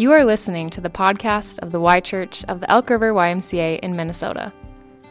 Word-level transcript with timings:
You 0.00 0.12
are 0.12 0.24
listening 0.24 0.70
to 0.70 0.80
the 0.80 0.88
podcast 0.88 1.58
of 1.58 1.72
the 1.72 1.78
Y 1.78 2.00
Church 2.00 2.42
of 2.48 2.60
the 2.60 2.70
Elk 2.70 2.88
River 2.88 3.12
YMCA 3.12 3.80
in 3.80 3.96
Minnesota. 3.96 4.50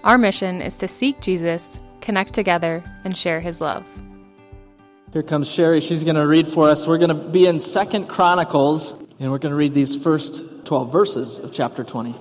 Our 0.03 0.17
mission 0.17 0.63
is 0.63 0.77
to 0.77 0.87
seek 0.87 1.21
Jesus, 1.21 1.79
connect 2.01 2.33
together, 2.33 2.83
and 3.03 3.15
share 3.15 3.39
his 3.39 3.61
love. 3.61 3.85
Here 5.13 5.21
comes 5.21 5.47
Sherry. 5.47 5.79
She's 5.79 6.03
going 6.03 6.15
to 6.15 6.25
read 6.25 6.47
for 6.47 6.69
us. 6.69 6.87
We're 6.87 6.97
going 6.97 7.15
to 7.15 7.29
be 7.29 7.45
in 7.45 7.59
Second 7.59 8.07
Chronicles, 8.07 8.93
and 9.19 9.29
we're 9.29 9.37
going 9.37 9.51
to 9.51 9.55
read 9.55 9.75
these 9.75 9.95
first 9.95 10.65
12 10.65 10.91
verses 10.91 11.37
of 11.37 11.51
chapter 11.51 11.83
20. 11.83 12.15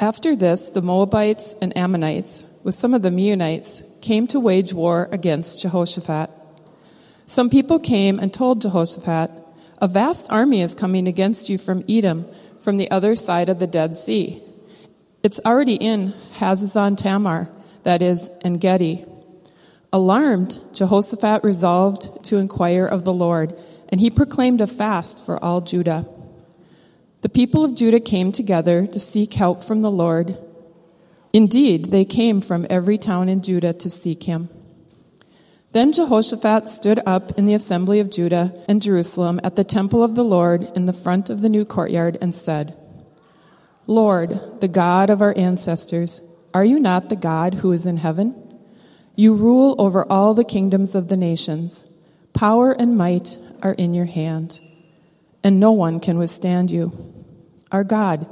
After 0.00 0.34
this, 0.34 0.68
the 0.70 0.82
Moabites 0.82 1.54
and 1.62 1.76
Ammonites, 1.76 2.48
with 2.64 2.74
some 2.74 2.92
of 2.92 3.02
the 3.02 3.10
Meunites, 3.10 3.84
came 4.00 4.26
to 4.26 4.40
wage 4.40 4.72
war 4.72 5.08
against 5.12 5.62
Jehoshaphat. 5.62 6.28
Some 7.26 7.50
people 7.50 7.78
came 7.78 8.18
and 8.18 8.34
told 8.34 8.62
Jehoshaphat, 8.62 9.30
A 9.78 9.88
vast 9.88 10.30
army 10.30 10.62
is 10.62 10.74
coming 10.74 11.06
against 11.06 11.50
you 11.50 11.58
from 11.58 11.82
Edom, 11.88 12.26
from 12.60 12.78
the 12.78 12.90
other 12.90 13.14
side 13.14 13.50
of 13.50 13.58
the 13.58 13.66
Dead 13.66 13.94
Sea. 13.94 14.42
It's 15.22 15.40
already 15.44 15.74
in 15.74 16.14
Hazezon 16.38 16.96
Tamar, 16.96 17.50
that 17.82 18.00
is, 18.00 18.30
En 18.42 18.54
Gedi. 18.54 19.04
Alarmed, 19.92 20.58
Jehoshaphat 20.72 21.44
resolved 21.44 22.24
to 22.24 22.38
inquire 22.38 22.86
of 22.86 23.04
the 23.04 23.12
Lord, 23.12 23.60
and 23.90 24.00
he 24.00 24.10
proclaimed 24.10 24.60
a 24.62 24.66
fast 24.66 25.24
for 25.24 25.42
all 25.44 25.60
Judah. 25.60 26.08
The 27.20 27.28
people 27.28 27.64
of 27.64 27.74
Judah 27.74 28.00
came 28.00 28.32
together 28.32 28.86
to 28.86 28.98
seek 28.98 29.34
help 29.34 29.62
from 29.62 29.82
the 29.82 29.90
Lord. 29.90 30.38
Indeed, 31.32 31.86
they 31.86 32.04
came 32.04 32.40
from 32.40 32.66
every 32.70 32.96
town 32.96 33.28
in 33.28 33.42
Judah 33.42 33.74
to 33.74 33.90
seek 33.90 34.22
him. 34.22 34.48
Then 35.76 35.92
Jehoshaphat 35.92 36.70
stood 36.70 37.00
up 37.04 37.38
in 37.38 37.44
the 37.44 37.52
assembly 37.52 38.00
of 38.00 38.08
Judah 38.08 38.64
and 38.66 38.80
Jerusalem 38.80 39.38
at 39.44 39.56
the 39.56 39.62
temple 39.62 40.02
of 40.02 40.14
the 40.14 40.24
Lord 40.24 40.66
in 40.74 40.86
the 40.86 40.94
front 40.94 41.28
of 41.28 41.42
the 41.42 41.50
new 41.50 41.66
courtyard 41.66 42.16
and 42.22 42.34
said, 42.34 42.74
Lord, 43.86 44.62
the 44.62 44.68
God 44.68 45.10
of 45.10 45.20
our 45.20 45.36
ancestors, 45.36 46.26
are 46.54 46.64
you 46.64 46.80
not 46.80 47.10
the 47.10 47.14
God 47.14 47.56
who 47.56 47.72
is 47.72 47.84
in 47.84 47.98
heaven? 47.98 48.34
You 49.16 49.34
rule 49.34 49.76
over 49.78 50.10
all 50.10 50.32
the 50.32 50.44
kingdoms 50.44 50.94
of 50.94 51.08
the 51.08 51.16
nations. 51.18 51.84
Power 52.32 52.72
and 52.72 52.96
might 52.96 53.36
are 53.60 53.74
in 53.74 53.92
your 53.92 54.06
hand, 54.06 54.58
and 55.44 55.60
no 55.60 55.72
one 55.72 56.00
can 56.00 56.16
withstand 56.16 56.70
you. 56.70 56.90
Our 57.70 57.84
God, 57.84 58.26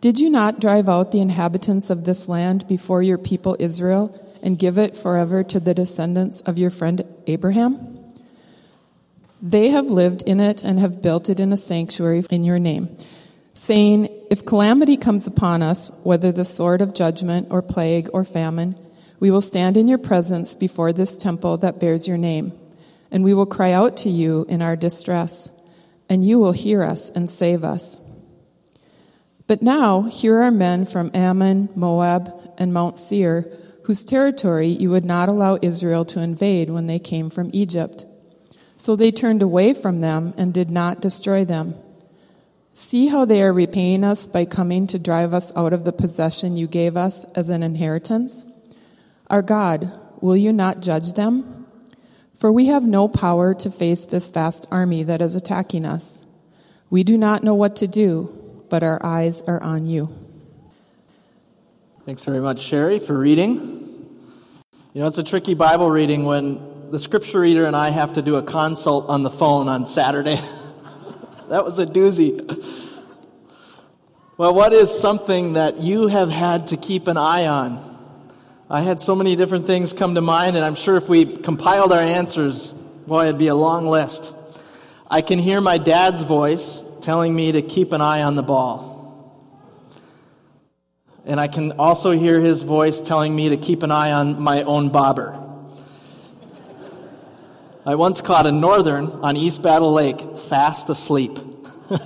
did 0.00 0.20
you 0.20 0.30
not 0.30 0.60
drive 0.60 0.88
out 0.88 1.10
the 1.10 1.20
inhabitants 1.20 1.90
of 1.90 2.04
this 2.04 2.28
land 2.28 2.68
before 2.68 3.02
your 3.02 3.18
people 3.18 3.56
Israel? 3.58 4.22
And 4.42 4.58
give 4.58 4.78
it 4.78 4.96
forever 4.96 5.42
to 5.44 5.60
the 5.60 5.74
descendants 5.74 6.40
of 6.42 6.58
your 6.58 6.70
friend 6.70 7.02
Abraham? 7.26 7.96
They 9.42 9.68
have 9.68 9.86
lived 9.86 10.22
in 10.22 10.40
it 10.40 10.64
and 10.64 10.78
have 10.78 11.02
built 11.02 11.28
it 11.28 11.40
in 11.40 11.52
a 11.52 11.56
sanctuary 11.56 12.24
in 12.30 12.44
your 12.44 12.58
name, 12.58 12.96
saying, 13.54 14.08
If 14.30 14.46
calamity 14.46 14.96
comes 14.96 15.26
upon 15.26 15.62
us, 15.62 15.90
whether 16.04 16.32
the 16.32 16.44
sword 16.44 16.80
of 16.80 16.94
judgment 16.94 17.48
or 17.50 17.62
plague 17.62 18.08
or 18.12 18.24
famine, 18.24 18.76
we 19.20 19.30
will 19.30 19.40
stand 19.40 19.76
in 19.76 19.88
your 19.88 19.98
presence 19.98 20.54
before 20.54 20.92
this 20.92 21.18
temple 21.18 21.58
that 21.58 21.80
bears 21.80 22.08
your 22.08 22.18
name, 22.18 22.52
and 23.10 23.24
we 23.24 23.34
will 23.34 23.46
cry 23.46 23.72
out 23.72 23.98
to 23.98 24.10
you 24.10 24.46
in 24.48 24.62
our 24.62 24.76
distress, 24.76 25.50
and 26.08 26.24
you 26.24 26.38
will 26.38 26.52
hear 26.52 26.82
us 26.82 27.10
and 27.10 27.28
save 27.28 27.64
us. 27.64 28.00
But 29.46 29.62
now, 29.62 30.02
here 30.02 30.42
are 30.42 30.50
men 30.50 30.86
from 30.86 31.10
Ammon, 31.14 31.68
Moab, 31.74 32.54
and 32.58 32.74
Mount 32.74 32.98
Seir 32.98 33.46
whose 33.86 34.04
territory 34.04 34.66
you 34.66 34.90
would 34.90 35.04
not 35.04 35.28
allow 35.28 35.56
Israel 35.62 36.04
to 36.04 36.20
invade 36.20 36.68
when 36.68 36.86
they 36.86 36.98
came 36.98 37.30
from 37.30 37.48
Egypt. 37.52 38.04
So 38.76 38.96
they 38.96 39.12
turned 39.12 39.42
away 39.42 39.74
from 39.74 40.00
them 40.00 40.34
and 40.36 40.52
did 40.52 40.68
not 40.68 41.00
destroy 41.00 41.44
them. 41.44 41.76
See 42.74 43.06
how 43.06 43.24
they 43.24 43.40
are 43.42 43.52
repaying 43.52 44.02
us 44.02 44.26
by 44.26 44.44
coming 44.44 44.88
to 44.88 44.98
drive 44.98 45.32
us 45.32 45.56
out 45.56 45.72
of 45.72 45.84
the 45.84 45.92
possession 45.92 46.56
you 46.56 46.66
gave 46.66 46.96
us 46.96 47.24
as 47.36 47.48
an 47.48 47.62
inheritance? 47.62 48.44
Our 49.30 49.40
God, 49.40 49.92
will 50.20 50.36
you 50.36 50.52
not 50.52 50.82
judge 50.82 51.12
them? 51.12 51.68
For 52.34 52.50
we 52.50 52.66
have 52.66 52.82
no 52.82 53.06
power 53.06 53.54
to 53.54 53.70
face 53.70 54.04
this 54.04 54.30
vast 54.30 54.66
army 54.72 55.04
that 55.04 55.22
is 55.22 55.36
attacking 55.36 55.86
us. 55.86 56.24
We 56.90 57.04
do 57.04 57.16
not 57.16 57.44
know 57.44 57.54
what 57.54 57.76
to 57.76 57.86
do, 57.86 58.64
but 58.68 58.82
our 58.82 58.98
eyes 59.06 59.42
are 59.42 59.62
on 59.62 59.86
you. 59.86 60.12
Thanks 62.04 62.24
very 62.24 62.40
much, 62.40 62.60
Sherry, 62.60 62.98
for 62.98 63.16
reading. 63.18 63.75
You 64.96 65.02
know, 65.02 65.08
it's 65.08 65.18
a 65.18 65.22
tricky 65.22 65.52
Bible 65.52 65.90
reading 65.90 66.24
when 66.24 66.90
the 66.90 66.98
scripture 66.98 67.40
reader 67.40 67.66
and 67.66 67.76
I 67.76 67.90
have 67.90 68.14
to 68.14 68.22
do 68.22 68.36
a 68.36 68.42
consult 68.42 69.10
on 69.10 69.22
the 69.22 69.28
phone 69.28 69.68
on 69.68 69.84
Saturday. 69.84 70.36
that 71.50 71.62
was 71.66 71.78
a 71.78 71.84
doozy. 71.84 72.40
Well, 74.38 74.54
what 74.54 74.72
is 74.72 74.90
something 74.98 75.52
that 75.52 75.82
you 75.82 76.06
have 76.06 76.30
had 76.30 76.68
to 76.68 76.78
keep 76.78 77.08
an 77.08 77.18
eye 77.18 77.46
on? 77.46 77.78
I 78.70 78.80
had 78.80 79.02
so 79.02 79.14
many 79.14 79.36
different 79.36 79.66
things 79.66 79.92
come 79.92 80.14
to 80.14 80.22
mind, 80.22 80.56
and 80.56 80.64
I'm 80.64 80.74
sure 80.74 80.96
if 80.96 81.10
we 81.10 81.26
compiled 81.26 81.92
our 81.92 82.00
answers, 82.00 82.72
boy, 82.72 83.24
it'd 83.24 83.36
be 83.36 83.48
a 83.48 83.54
long 83.54 83.88
list. 83.88 84.32
I 85.10 85.20
can 85.20 85.38
hear 85.38 85.60
my 85.60 85.76
dad's 85.76 86.22
voice 86.22 86.82
telling 87.02 87.36
me 87.36 87.52
to 87.52 87.60
keep 87.60 87.92
an 87.92 88.00
eye 88.00 88.22
on 88.22 88.34
the 88.34 88.42
ball. 88.42 88.95
And 91.26 91.40
I 91.40 91.48
can 91.48 91.72
also 91.72 92.12
hear 92.12 92.40
his 92.40 92.62
voice 92.62 93.00
telling 93.00 93.34
me 93.34 93.48
to 93.48 93.56
keep 93.56 93.82
an 93.82 93.90
eye 93.90 94.12
on 94.12 94.40
my 94.40 94.62
own 94.62 94.90
bobber. 94.90 95.42
I 97.84 97.96
once 97.96 98.20
caught 98.20 98.46
a 98.46 98.52
northern 98.52 99.06
on 99.06 99.36
East 99.36 99.60
Battle 99.60 99.92
Lake 99.92 100.20
fast 100.48 100.88
asleep. 100.88 101.36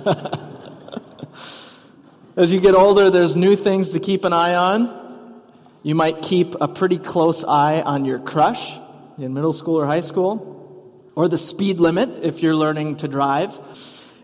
As 2.35 2.51
you 2.51 2.59
get 2.59 2.73
older, 2.73 3.11
there's 3.11 3.35
new 3.35 3.55
things 3.55 3.91
to 3.91 3.99
keep 3.99 4.25
an 4.25 4.33
eye 4.33 4.55
on. 4.55 5.41
You 5.83 5.93
might 5.93 6.23
keep 6.23 6.55
a 6.59 6.67
pretty 6.67 6.97
close 6.97 7.43
eye 7.43 7.81
on 7.81 8.05
your 8.05 8.17
crush 8.17 8.79
in 9.19 9.35
middle 9.35 9.53
school 9.53 9.75
or 9.75 9.85
high 9.85 10.01
school, 10.01 11.11
or 11.15 11.27
the 11.27 11.37
speed 11.37 11.79
limit 11.79 12.23
if 12.23 12.41
you're 12.41 12.55
learning 12.55 12.97
to 12.97 13.07
drive. 13.07 13.59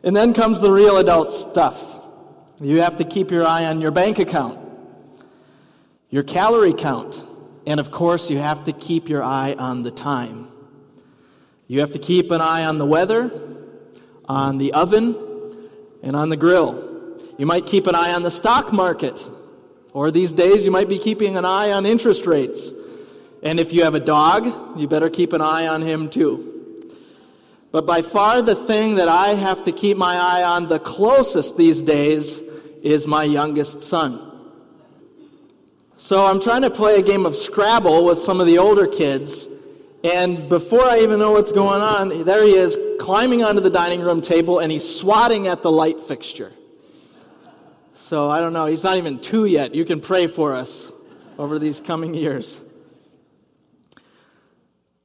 And 0.02 0.16
then 0.16 0.34
comes 0.34 0.60
the 0.60 0.72
real 0.72 0.98
adult 0.98 1.32
stuff. 1.32 1.84
You 2.60 2.82
have 2.82 2.98
to 2.98 3.04
keep 3.04 3.30
your 3.30 3.46
eye 3.46 3.66
on 3.66 3.80
your 3.80 3.92
bank 3.92 4.18
account 4.18 4.67
your 6.10 6.24
calorie 6.24 6.74
count, 6.74 7.24
and 7.66 7.80
of 7.80 7.92
course, 7.92 8.30
you 8.30 8.38
have 8.38 8.64
to 8.64 8.72
keep 8.72 9.10
your 9.10 9.24
eye 9.24 9.54
on 9.54 9.84
the 9.84 9.92
time. 9.92 10.48
You 11.68 11.82
have 11.82 11.92
to 11.92 12.00
keep 12.00 12.32
an 12.32 12.40
eye 12.40 12.64
on 12.64 12.78
the 12.78 12.86
weather, 12.86 13.30
on 14.26 14.58
the 14.58 14.74
oven, 14.74 15.16
and 16.02 16.16
on 16.16 16.30
the 16.30 16.38
grill. 16.38 16.84
You 17.38 17.46
might 17.46 17.66
keep 17.66 17.88
an 17.88 17.96
eye 17.96 18.14
on 18.14 18.24
the 18.24 18.32
stock 18.32 18.72
market, 18.72 19.28
or 19.94 20.12
these 20.12 20.34
days 20.34 20.64
you 20.64 20.72
might 20.72 20.88
be 20.88 20.98
keeping 20.98 21.38
an 21.38 21.46
eye 21.46 21.72
on 21.72 21.86
interest 21.86 22.26
rates. 22.26 22.72
And 23.44 23.60
if 23.60 23.74
you 23.74 23.84
have 23.84 23.96
a 23.96 24.00
dog, 24.00 24.80
you 24.80 24.88
better 24.88 25.10
keep 25.10 25.34
an 25.34 25.42
eye 25.42 25.68
on 25.68 25.82
him 25.82 26.10
too. 26.10 26.54
But 27.72 27.86
by 27.86 28.02
far 28.02 28.42
the 28.42 28.56
thing 28.56 28.96
that 28.96 29.10
I 29.10 29.30
have 29.30 29.64
to 29.66 29.72
keep 29.72 29.98
my 29.98 30.16
eye 30.16 30.44
on 30.44 30.68
the 30.68 30.80
closest 30.80 31.58
these 31.58 31.82
days 31.82 32.40
is 32.82 33.06
my 33.06 33.24
youngest 33.24 33.82
son. 33.82 34.27
So 36.00 36.24
I'm 36.24 36.40
trying 36.40 36.62
to 36.62 36.70
play 36.70 37.00
a 37.00 37.02
game 37.02 37.26
of 37.26 37.36
Scrabble 37.36 38.06
with 38.06 38.20
some 38.20 38.40
of 38.40 38.46
the 38.46 38.60
older 38.60 38.86
kids. 38.86 39.48
And 40.04 40.48
before 40.48 40.84
I 40.84 41.00
even 41.00 41.18
know 41.18 41.32
what's 41.32 41.52
going 41.52 41.82
on, 41.82 42.24
there 42.24 42.44
he 42.44 42.54
is 42.54 42.78
climbing 43.00 43.44
onto 43.44 43.62
the 43.62 43.72
dining 43.72 44.02
room 44.02 44.22
table 44.22 44.60
and 44.60 44.72
he's 44.72 44.88
swatting 44.88 45.48
at 45.48 45.64
the 45.64 45.72
light 45.72 46.00
fixture. 46.00 46.54
So 47.96 48.30
I 48.30 48.42
don't 48.42 48.54
know, 48.54 48.68
he's 48.68 48.84
not 48.84 48.98
even 48.98 49.18
two 49.18 49.46
yet. 49.46 49.74
You 49.74 49.86
can 49.86 50.00
pray 50.00 50.28
for 50.28 50.54
us 50.54 50.92
over 51.40 51.58
these 51.58 51.82
coming 51.82 52.14
years. 52.14 52.62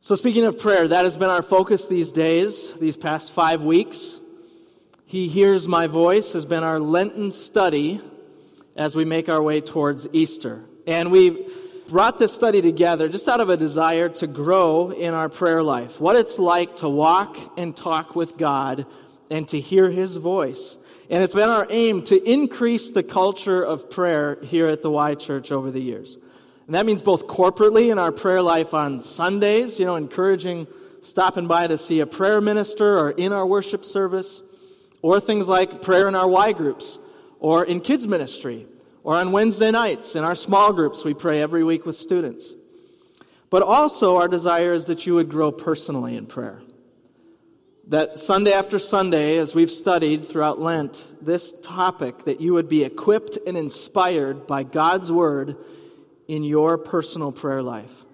So, 0.02 0.14
speaking 0.14 0.44
of 0.44 0.58
prayer, 0.58 0.86
that 0.86 1.04
has 1.04 1.16
been 1.16 1.30
our 1.30 1.42
focus 1.42 1.88
these 1.88 2.12
days, 2.12 2.72
these 2.74 2.96
past 2.96 3.32
five 3.32 3.62
weeks. 3.62 4.18
He 5.06 5.28
Hears 5.28 5.66
My 5.66 5.86
Voice 5.86 6.32
has 6.32 6.44
been 6.44 6.64
our 6.64 6.80
Lenten 6.80 7.32
study 7.32 8.00
as 8.76 8.96
we 8.96 9.04
make 9.04 9.28
our 9.28 9.40
way 9.40 9.60
towards 9.60 10.08
Easter. 10.12 10.64
And 10.86 11.12
we 11.12 11.46
brought 11.88 12.18
this 12.18 12.32
study 12.32 12.62
together 12.62 13.08
just 13.08 13.28
out 13.28 13.40
of 13.40 13.48
a 13.48 13.56
desire 13.56 14.08
to 14.08 14.26
grow 14.26 14.90
in 14.90 15.14
our 15.14 15.28
prayer 15.28 15.62
life. 15.62 16.00
What 16.00 16.16
it's 16.16 16.38
like 16.38 16.76
to 16.76 16.88
walk 16.88 17.36
and 17.56 17.76
talk 17.76 18.16
with 18.16 18.36
God 18.36 18.86
and 19.30 19.48
to 19.48 19.60
hear 19.60 19.90
His 19.90 20.16
voice. 20.16 20.78
And 21.10 21.22
it's 21.22 21.34
been 21.34 21.48
our 21.48 21.66
aim 21.70 22.02
to 22.04 22.30
increase 22.30 22.90
the 22.90 23.02
culture 23.02 23.62
of 23.62 23.90
prayer 23.90 24.38
here 24.42 24.66
at 24.66 24.82
the 24.82 24.90
Y 24.90 25.14
Church 25.14 25.52
over 25.52 25.70
the 25.70 25.80
years. 25.80 26.16
And 26.66 26.74
that 26.74 26.86
means 26.86 27.02
both 27.02 27.26
corporately 27.26 27.90
in 27.90 27.98
our 27.98 28.12
prayer 28.12 28.40
life 28.40 28.72
on 28.72 29.00
Sundays, 29.00 29.78
you 29.78 29.84
know, 29.84 29.96
encouraging 29.96 30.66
stopping 31.02 31.48
by 31.48 31.66
to 31.66 31.76
see 31.76 32.00
a 32.00 32.06
prayer 32.06 32.40
minister 32.40 32.98
or 32.98 33.10
in 33.10 33.32
our 33.32 33.44
worship 33.44 33.84
service, 33.84 34.42
or 35.02 35.20
things 35.20 35.48
like 35.48 35.82
prayer 35.82 36.06
in 36.08 36.14
our 36.14 36.28
Y 36.28 36.52
groups, 36.52 36.98
or 37.40 37.64
in 37.64 37.80
kids 37.80 38.06
ministry, 38.06 38.66
or 39.04 39.16
on 39.16 39.32
Wednesday 39.32 39.70
nights 39.70 40.14
in 40.14 40.24
our 40.24 40.34
small 40.34 40.72
groups, 40.72 41.04
we 41.04 41.14
pray 41.14 41.42
every 41.42 41.64
week 41.64 41.84
with 41.84 41.96
students. 41.96 42.54
But 43.50 43.62
also, 43.62 44.16
our 44.16 44.28
desire 44.28 44.72
is 44.72 44.86
that 44.86 45.06
you 45.06 45.14
would 45.14 45.28
grow 45.28 45.52
personally 45.52 46.16
in 46.16 46.26
prayer. 46.26 46.62
that 47.86 48.18
Sunday 48.18 48.52
after 48.52 48.78
Sunday, 48.78 49.38
as 49.38 49.54
we've 49.54 49.70
studied 49.70 50.24
throughout 50.24 50.60
Lent, 50.60 51.12
this 51.20 51.52
topic, 51.62 52.24
that 52.24 52.40
you 52.40 52.54
would 52.54 52.68
be 52.68 52.84
equipped 52.84 53.38
and 53.46 53.56
inspired 53.56 54.46
by 54.46 54.62
God's 54.62 55.10
Word 55.10 55.56
in 56.28 56.44
your 56.44 56.78
personal 56.78 57.32
prayer 57.32 57.62
life. 57.62 58.04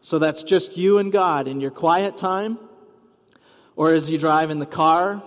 So 0.00 0.18
that's 0.18 0.44
just 0.44 0.76
you 0.76 0.98
and 0.98 1.10
God 1.10 1.48
in 1.48 1.60
your 1.60 1.72
quiet 1.72 2.16
time, 2.16 2.58
or 3.74 3.90
as 3.90 4.10
you 4.10 4.18
drive 4.18 4.50
in 4.50 4.60
the 4.60 4.66
car, 4.66 5.22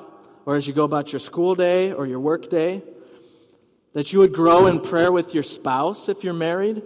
or 0.45 0.55
as 0.55 0.67
you 0.67 0.73
go 0.73 0.85
about 0.85 1.11
your 1.11 1.19
school 1.19 1.55
day 1.55 1.91
or 1.91 2.07
your 2.07 2.19
work 2.19 2.49
day. 2.49 2.81
That 3.93 4.13
you 4.13 4.19
would 4.19 4.33
grow 4.33 4.67
in 4.67 4.79
prayer 4.79 5.11
with 5.11 5.33
your 5.33 5.43
spouse 5.43 6.07
if 6.07 6.23
you're 6.23 6.33
married, 6.33 6.81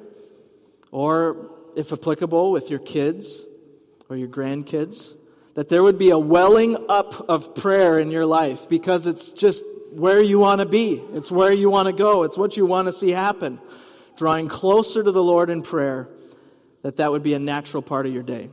or 0.92 1.52
if 1.76 1.94
applicable, 1.94 2.52
with 2.52 2.70
your 2.70 2.80
kids 2.80 3.44
or 4.10 4.18
your 4.18 4.28
grandkids. 4.28 5.14
That 5.54 5.70
there 5.70 5.84
would 5.84 5.98
be 5.98 6.10
a 6.10 6.18
welling 6.18 6.78
up 6.90 7.30
of 7.30 7.56
prayer 7.56 8.00
in 8.00 8.12
your 8.12 8.26
life 8.26 8.68
because 8.68 9.08
it's 9.08 9.32
just 9.32 9.64
where 9.92 10.22
you 10.22 10.40
want 10.40 10.62
to 10.62 10.68
be. 10.68 11.02
It's 11.14 11.32
where 11.32 11.54
you 11.54 11.70
want 11.70 11.88
to 11.88 11.94
go. 11.94 12.24
It's 12.24 12.38
what 12.38 12.58
you 12.58 12.66
want 12.66 12.88
to 12.88 12.94
see 12.94 13.12
happen. 13.12 13.60
Drawing 14.18 14.48
closer 14.48 15.04
to 15.04 15.12
the 15.12 15.24
Lord 15.24 15.50
in 15.50 15.62
prayer, 15.62 16.10
that 16.82 16.98
that 16.98 17.12
would 17.12 17.24
be 17.24 17.34
a 17.34 17.40
natural 17.40 17.82
part 17.82 18.06
of 18.06 18.14
your 18.14 18.24
day. 18.24 18.50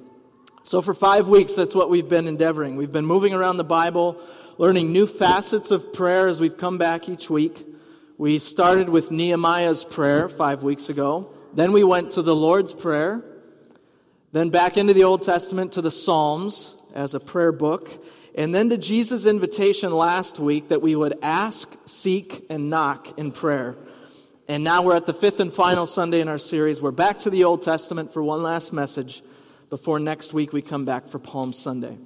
So 0.62 0.80
for 0.80 0.94
five 0.94 1.28
weeks, 1.28 1.54
that's 1.54 1.74
what 1.74 1.90
we've 1.90 2.08
been 2.08 2.28
endeavoring. 2.28 2.76
We've 2.76 2.92
been 2.92 3.06
moving 3.06 3.34
around 3.34 3.56
the 3.56 3.64
Bible, 3.64 4.20
learning 4.58 4.92
new 4.92 5.06
facets 5.06 5.70
of 5.70 5.92
prayer 5.92 6.28
as 6.28 6.38
we've 6.38 6.56
come 6.56 6.78
back 6.78 7.08
each 7.08 7.28
week. 7.28 7.66
We 8.22 8.38
started 8.38 8.88
with 8.88 9.10
Nehemiah's 9.10 9.84
prayer 9.84 10.28
five 10.28 10.62
weeks 10.62 10.88
ago. 10.88 11.34
Then 11.54 11.72
we 11.72 11.82
went 11.82 12.12
to 12.12 12.22
the 12.22 12.36
Lord's 12.36 12.72
Prayer. 12.72 13.24
Then 14.30 14.50
back 14.50 14.76
into 14.76 14.94
the 14.94 15.02
Old 15.02 15.22
Testament 15.22 15.72
to 15.72 15.82
the 15.82 15.90
Psalms 15.90 16.76
as 16.94 17.14
a 17.14 17.18
prayer 17.18 17.50
book. 17.50 17.90
And 18.36 18.54
then 18.54 18.68
to 18.68 18.78
Jesus' 18.78 19.26
invitation 19.26 19.90
last 19.90 20.38
week 20.38 20.68
that 20.68 20.80
we 20.80 20.94
would 20.94 21.18
ask, 21.20 21.76
seek, 21.84 22.46
and 22.48 22.70
knock 22.70 23.18
in 23.18 23.32
prayer. 23.32 23.74
And 24.46 24.62
now 24.62 24.82
we're 24.84 24.94
at 24.94 25.06
the 25.06 25.14
fifth 25.14 25.40
and 25.40 25.52
final 25.52 25.84
Sunday 25.84 26.20
in 26.20 26.28
our 26.28 26.38
series. 26.38 26.80
We're 26.80 26.92
back 26.92 27.18
to 27.20 27.30
the 27.30 27.42
Old 27.42 27.62
Testament 27.62 28.12
for 28.12 28.22
one 28.22 28.44
last 28.44 28.72
message 28.72 29.24
before 29.68 29.98
next 29.98 30.32
week 30.32 30.52
we 30.52 30.62
come 30.62 30.84
back 30.84 31.08
for 31.08 31.18
Palm 31.18 31.52
Sunday. 31.52 31.98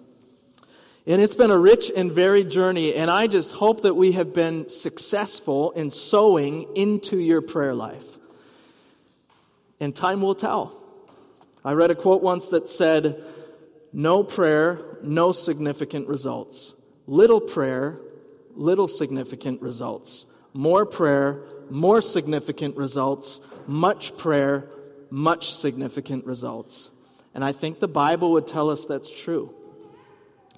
And 1.09 1.23
it's 1.23 1.35
been 1.35 1.53
a 1.53 1.59
rich 1.59 1.93
and 1.95 2.11
varied 2.11 2.51
journey, 2.51 2.95
and 2.95 3.09
I 3.09 3.29
just 3.29 3.53
hope 3.53 3.83
that 3.83 3.95
we 3.95 4.13
have 4.13 4.33
been 4.33 4.69
successful 4.69 5.71
in 5.71 5.93
sowing 5.93 6.67
into 6.75 7.19
your 7.19 7.43
prayer 7.43 7.75
life. 7.75 8.19
And 9.79 9.95
time 9.95 10.21
will 10.21 10.35
tell. 10.35 10.83
I 11.65 11.73
read 11.73 11.93
a 11.93 11.95
quote 11.95 12.23
once 12.23 12.49
that 12.49 12.69
said, 12.69 13.25
No 13.93 14.25
prayer, 14.25 14.81
no 15.01 15.31
significant 15.31 16.09
results. 16.09 16.75
Little 17.07 17.41
prayer, 17.41 18.01
little 18.57 18.89
significant 18.89 19.63
results. 19.63 20.27
More 20.55 20.87
prayer, 20.87 21.45
more 21.71 22.03
significant 22.03 22.77
results. 22.77 23.41
Much 23.69 24.17
prayer, 24.17 24.71
much 25.11 25.55
significant 25.55 26.27
results. 26.27 26.91
And 27.33 27.45
I 27.45 27.53
think 27.53 27.79
the 27.79 27.87
Bible 27.87 28.33
would 28.33 28.49
tell 28.49 28.71
us 28.71 28.87
that's 28.87 29.15
true. 29.15 29.55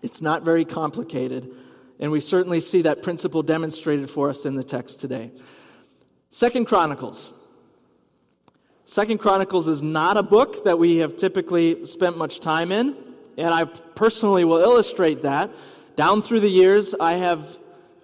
It's 0.03 0.23
not 0.23 0.43
very 0.43 0.65
complicated, 0.65 1.51
and 1.99 2.13
we 2.13 2.21
certainly 2.21 2.61
see 2.61 2.83
that 2.83 3.03
principle 3.03 3.43
demonstrated 3.43 4.09
for 4.11 4.31
us 4.31 4.47
in 4.47 4.55
the 4.55 4.65
text 4.65 5.01
today. 5.01 5.33
Second 6.31 6.67
Chronicles. 6.67 7.33
Second 8.87 9.19
Chronicles 9.19 9.69
is 9.69 9.83
not 9.83 10.17
a 10.17 10.23
book 10.23 10.65
that 10.65 10.79
we 10.79 10.99
have 10.99 11.17
typically 11.17 11.85
spent 11.85 12.17
much 12.17 12.41
time 12.41 12.73
in, 12.73 12.97
and 13.37 13.49
I 13.49 13.65
personally 13.65 14.45
will 14.45 14.59
illustrate 14.59 15.23
that. 15.23 15.51
Down 15.97 16.23
through 16.23 16.41
the 16.41 16.49
years, 16.49 16.95
I 16.99 17.15
have 17.15 17.59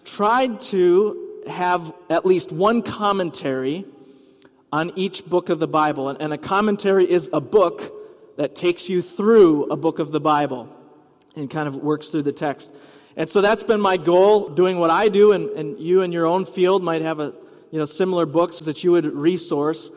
tried 0.04 0.60
to 0.62 1.42
have 1.46 1.92
at 2.10 2.26
least 2.26 2.50
one 2.52 2.82
commentary 2.82 3.84
on 4.72 4.92
each 4.96 5.24
book 5.26 5.48
of 5.48 5.60
the 5.60 5.68
Bible, 5.68 6.08
and 6.08 6.32
a 6.32 6.38
commentary 6.38 7.08
is 7.08 7.30
a 7.32 7.40
book 7.40 7.92
that 8.36 8.56
takes 8.56 8.88
you 8.88 9.00
through 9.00 9.66
a 9.66 9.76
book 9.76 10.00
of 10.00 10.10
the 10.10 10.20
Bible 10.20 10.68
and 11.36 11.50
kind 11.50 11.68
of 11.68 11.76
works 11.76 12.08
through 12.08 12.22
the 12.22 12.32
text. 12.32 12.72
And 13.16 13.30
so 13.30 13.40
that's 13.40 13.62
been 13.62 13.80
my 13.80 13.96
goal, 13.96 14.48
doing 14.48 14.78
what 14.78 14.90
I 14.90 15.08
do, 15.08 15.32
and, 15.32 15.48
and 15.50 15.78
you 15.78 16.02
in 16.02 16.12
your 16.12 16.26
own 16.26 16.46
field 16.46 16.82
might 16.82 17.02
have 17.02 17.20
a, 17.20 17.34
you 17.70 17.78
know, 17.78 17.84
similar 17.84 18.26
books 18.26 18.58
that 18.60 18.82
you 18.82 18.92
would 18.92 19.06
resource. 19.06 19.90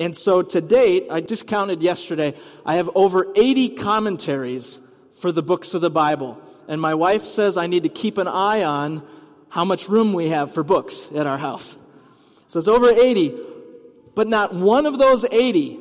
And 0.00 0.16
so 0.16 0.42
to 0.42 0.60
date, 0.60 1.06
I 1.10 1.20
just 1.20 1.46
counted 1.46 1.82
yesterday, 1.82 2.34
I 2.64 2.76
have 2.76 2.90
over 2.94 3.32
80 3.34 3.70
commentaries 3.76 4.80
for 5.14 5.32
the 5.32 5.42
books 5.42 5.74
of 5.74 5.80
the 5.80 5.90
Bible. 5.90 6.40
And 6.68 6.80
my 6.80 6.94
wife 6.94 7.24
says 7.24 7.56
I 7.56 7.66
need 7.66 7.84
to 7.84 7.88
keep 7.88 8.18
an 8.18 8.28
eye 8.28 8.64
on 8.64 9.06
how 9.48 9.64
much 9.64 9.88
room 9.88 10.12
we 10.12 10.28
have 10.28 10.52
for 10.52 10.64
books 10.64 11.08
at 11.14 11.26
our 11.26 11.38
house. 11.38 11.76
So 12.48 12.58
it's 12.58 12.68
over 12.68 12.88
80. 12.88 13.38
But 14.14 14.28
not 14.28 14.54
one 14.54 14.86
of 14.86 14.98
those 14.98 15.24
80 15.24 15.78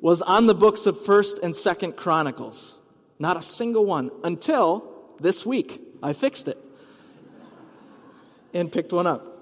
was 0.00 0.22
on 0.22 0.46
the 0.46 0.54
books 0.54 0.86
of 0.86 0.98
1st 0.98 1.42
and 1.42 1.54
2nd 1.54 1.96
Chronicles. 1.96 2.76
Not 3.18 3.36
a 3.36 3.42
single 3.42 3.84
one 3.84 4.10
until 4.22 4.92
this 5.20 5.46
week. 5.46 5.80
I 6.02 6.12
fixed 6.12 6.48
it 6.48 6.58
and 8.52 8.70
picked 8.70 8.92
one 8.92 9.06
up. 9.06 9.34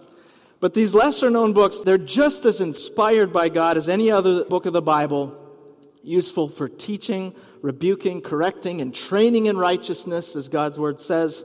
But 0.60 0.74
these 0.74 0.94
lesser 0.94 1.28
known 1.28 1.52
books, 1.52 1.80
they're 1.80 1.98
just 1.98 2.46
as 2.46 2.60
inspired 2.60 3.32
by 3.32 3.48
God 3.48 3.76
as 3.76 3.88
any 3.88 4.10
other 4.10 4.44
book 4.44 4.64
of 4.64 4.72
the 4.72 4.82
Bible, 4.82 5.36
useful 6.02 6.48
for 6.48 6.68
teaching, 6.68 7.34
rebuking, 7.62 8.20
correcting, 8.20 8.80
and 8.80 8.94
training 8.94 9.46
in 9.46 9.56
righteousness, 9.56 10.36
as 10.36 10.48
God's 10.48 10.78
word 10.78 11.00
says. 11.00 11.44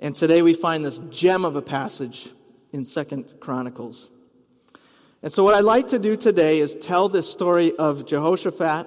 And 0.00 0.14
today 0.14 0.42
we 0.42 0.52
find 0.52 0.84
this 0.84 0.98
gem 1.10 1.46
of 1.46 1.56
a 1.56 1.62
passage 1.62 2.28
in 2.72 2.84
Second 2.84 3.40
Chronicles. 3.40 4.10
And 5.22 5.32
so, 5.32 5.42
what 5.42 5.54
I'd 5.54 5.64
like 5.64 5.88
to 5.88 5.98
do 5.98 6.16
today 6.16 6.58
is 6.58 6.76
tell 6.76 7.08
this 7.08 7.30
story 7.30 7.74
of 7.74 8.04
Jehoshaphat, 8.04 8.86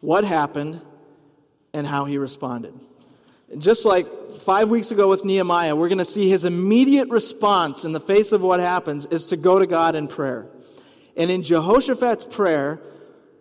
what 0.00 0.24
happened, 0.24 0.80
and 1.76 1.86
how 1.86 2.06
he 2.06 2.16
responded. 2.16 2.72
Just 3.58 3.84
like 3.84 4.08
five 4.32 4.70
weeks 4.70 4.90
ago 4.90 5.08
with 5.08 5.26
Nehemiah, 5.26 5.76
we're 5.76 5.90
going 5.90 5.98
to 5.98 6.06
see 6.06 6.30
his 6.30 6.44
immediate 6.44 7.10
response 7.10 7.84
in 7.84 7.92
the 7.92 8.00
face 8.00 8.32
of 8.32 8.40
what 8.40 8.60
happens 8.60 9.04
is 9.04 9.26
to 9.26 9.36
go 9.36 9.58
to 9.58 9.66
God 9.66 9.94
in 9.94 10.08
prayer. 10.08 10.46
And 11.18 11.30
in 11.30 11.42
Jehoshaphat's 11.42 12.24
prayer, 12.24 12.80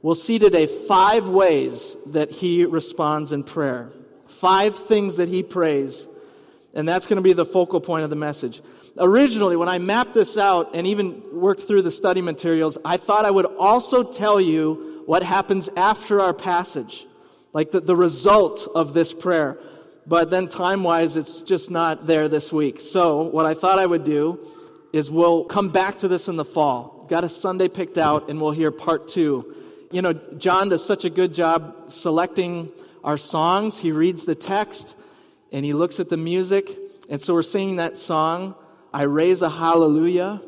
we'll 0.02 0.16
see 0.16 0.38
today 0.38 0.68
five 0.68 1.30
ways 1.30 1.96
that 2.08 2.30
he 2.30 2.66
responds 2.66 3.32
in 3.32 3.44
prayer. 3.44 3.90
Five 4.28 4.76
things 4.76 5.16
that 5.18 5.30
he 5.30 5.42
prays. 5.42 6.08
And 6.74 6.86
that's 6.86 7.08
going 7.08 7.18
to 7.18 7.24
be 7.24 7.34
the 7.34 7.46
focal 7.46 7.80
point 7.80 8.04
of 8.04 8.10
the 8.10 8.18
message. 8.18 8.62
Originally, 8.98 9.56
when 9.56 9.70
I 9.70 9.80
mapped 9.80 10.14
this 10.14 10.38
out 10.38 10.76
and 10.76 10.86
even 10.88 11.24
worked 11.32 11.62
through 11.62 11.84
the 11.84 11.92
study 11.92 12.22
materials, 12.22 12.78
I 12.84 12.98
thought 12.98 13.24
I 13.24 13.32
would 13.32 13.46
also 13.46 14.04
tell 14.04 14.42
you 14.42 15.04
what 15.06 15.24
happens 15.24 15.70
after 15.78 16.20
our 16.20 16.34
passage 16.34 17.08
like 17.56 17.72
the, 17.72 17.80
the 17.80 17.96
result 17.96 18.68
of 18.76 18.94
this 18.94 19.14
prayer. 19.14 19.58
But 20.06 20.30
then 20.30 20.50
time 20.50 20.84
wise, 20.84 21.16
it's 21.16 21.42
just 21.42 21.72
not 21.72 22.06
there 22.06 22.28
this 22.28 22.52
week. 22.52 22.82
So 22.82 23.30
what 23.30 23.46
I 23.46 23.54
thought 23.54 23.80
I 23.80 23.86
would 23.86 24.04
do 24.04 24.46
is 24.92 25.10
we'll 25.10 25.46
come 25.46 25.70
back 25.70 26.00
to 26.00 26.10
this 26.10 26.28
in 26.28 26.36
the 26.36 26.44
fall. 26.44 27.06
Got 27.08 27.24
a 27.24 27.30
Sunday 27.30 27.70
picked 27.70 27.98
out 27.98 28.30
and 28.30 28.42
we'll 28.42 28.52
hear 28.52 28.72
part 28.72 29.08
two. 29.08 29.56
You 29.90 30.02
know, 30.02 30.12
John 30.38 30.68
does 30.68 30.86
such 30.86 31.06
a 31.06 31.10
good 31.10 31.34
job 31.34 31.90
selecting 31.90 32.74
our 33.06 33.18
songs. 33.18 33.80
He 33.80 33.94
reads 33.94 34.26
the 34.26 34.36
text 34.36 34.94
and 35.54 35.64
he 35.64 35.72
looks 35.72 36.02
at 36.02 36.10
the 36.10 36.18
music. 36.18 36.70
And 37.10 37.22
so 37.22 37.34
we're 37.34 37.42
singing 37.42 37.78
that 37.78 37.98
song, 37.98 38.56
I 38.94 39.04
raise 39.04 39.42
a 39.42 39.50
hallelujah. 39.50 40.42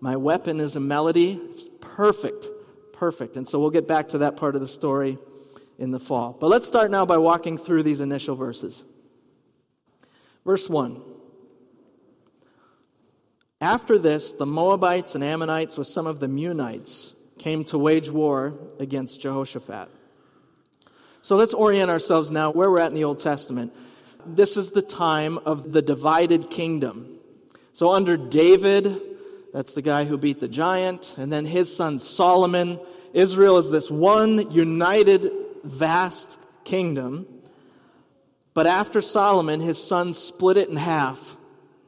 My 0.00 0.16
weapon 0.16 0.60
is 0.60 0.76
a 0.76 0.80
melody. 0.80 1.32
It's 1.50 1.64
perfect, 1.80 2.46
perfect. 2.92 3.34
And 3.34 3.48
so 3.48 3.58
we'll 3.58 3.70
get 3.70 3.88
back 3.88 4.10
to 4.10 4.18
that 4.18 4.36
part 4.36 4.54
of 4.54 4.60
the 4.60 4.68
story 4.68 5.18
in 5.78 5.90
the 5.90 5.98
fall. 5.98 6.36
But 6.38 6.48
let's 6.48 6.66
start 6.66 6.90
now 6.90 7.04
by 7.06 7.16
walking 7.18 7.58
through 7.58 7.82
these 7.82 8.00
initial 8.00 8.36
verses. 8.36 8.84
Verse 10.44 10.68
1. 10.68 11.02
After 13.60 13.98
this, 13.98 14.32
the 14.32 14.46
Moabites 14.46 15.14
and 15.14 15.24
Ammonites 15.24 15.78
with 15.78 15.86
some 15.86 16.06
of 16.06 16.20
the 16.20 16.26
Meunites 16.26 17.14
came 17.38 17.64
to 17.64 17.78
wage 17.78 18.10
war 18.10 18.54
against 18.78 19.20
Jehoshaphat. 19.20 19.88
So 21.22 21.36
let's 21.36 21.54
orient 21.54 21.90
ourselves 21.90 22.30
now 22.30 22.50
where 22.50 22.70
we're 22.70 22.80
at 22.80 22.88
in 22.88 22.94
the 22.94 23.04
Old 23.04 23.20
Testament. 23.20 23.72
This 24.26 24.56
is 24.56 24.70
the 24.70 24.82
time 24.82 25.38
of 25.38 25.72
the 25.72 25.80
divided 25.80 26.50
kingdom. 26.50 27.18
So 27.72 27.90
under 27.90 28.16
David, 28.16 29.00
that's 29.52 29.74
the 29.74 29.82
guy 29.82 30.04
who 30.04 30.18
beat 30.18 30.40
the 30.40 30.48
giant, 30.48 31.14
and 31.16 31.32
then 31.32 31.46
his 31.46 31.74
son 31.74 31.98
Solomon, 32.00 32.78
Israel 33.14 33.56
is 33.58 33.70
this 33.70 33.90
one 33.90 34.50
united 34.50 35.32
vast 35.64 36.38
kingdom. 36.64 37.26
But 38.54 38.66
after 38.66 39.02
Solomon, 39.02 39.60
his 39.60 39.82
sons 39.82 40.18
split 40.18 40.56
it 40.56 40.68
in 40.68 40.76
half. 40.76 41.36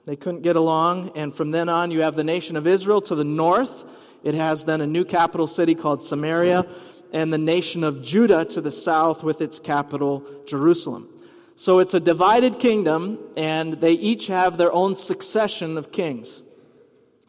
They 0.04 0.16
couldn't 0.16 0.42
get 0.42 0.56
along, 0.56 1.12
and 1.16 1.35
from 1.35 1.50
then 1.50 1.68
on, 1.68 1.90
you 1.90 2.02
have 2.02 2.16
the 2.16 2.25
nation 2.25 2.56
of 2.56 2.66
Israel 2.66 3.00
to 3.02 3.14
the 3.14 3.25
north. 3.25 3.85
It 4.23 4.35
has 4.35 4.64
then 4.64 4.80
a 4.80 4.87
new 4.87 5.04
capital 5.04 5.47
city 5.47 5.75
called 5.75 6.02
Samaria, 6.02 6.66
and 7.12 7.33
the 7.33 7.38
nation 7.38 7.85
of 7.85 8.02
Judah 8.02 8.45
to 8.47 8.61
the 8.61 8.73
south 8.73 9.23
with 9.23 9.40
its 9.40 9.59
capital, 9.59 10.25
Jerusalem. 10.47 11.09
So 11.56 11.78
it's 11.78 11.95
a 11.95 12.00
divided 12.00 12.59
kingdom, 12.59 13.18
and 13.37 13.75
they 13.75 13.92
each 13.92 14.26
have 14.26 14.59
their 14.59 14.73
own 14.73 14.95
succession 14.95 15.78
of 15.78 15.90
kings. 15.90 16.42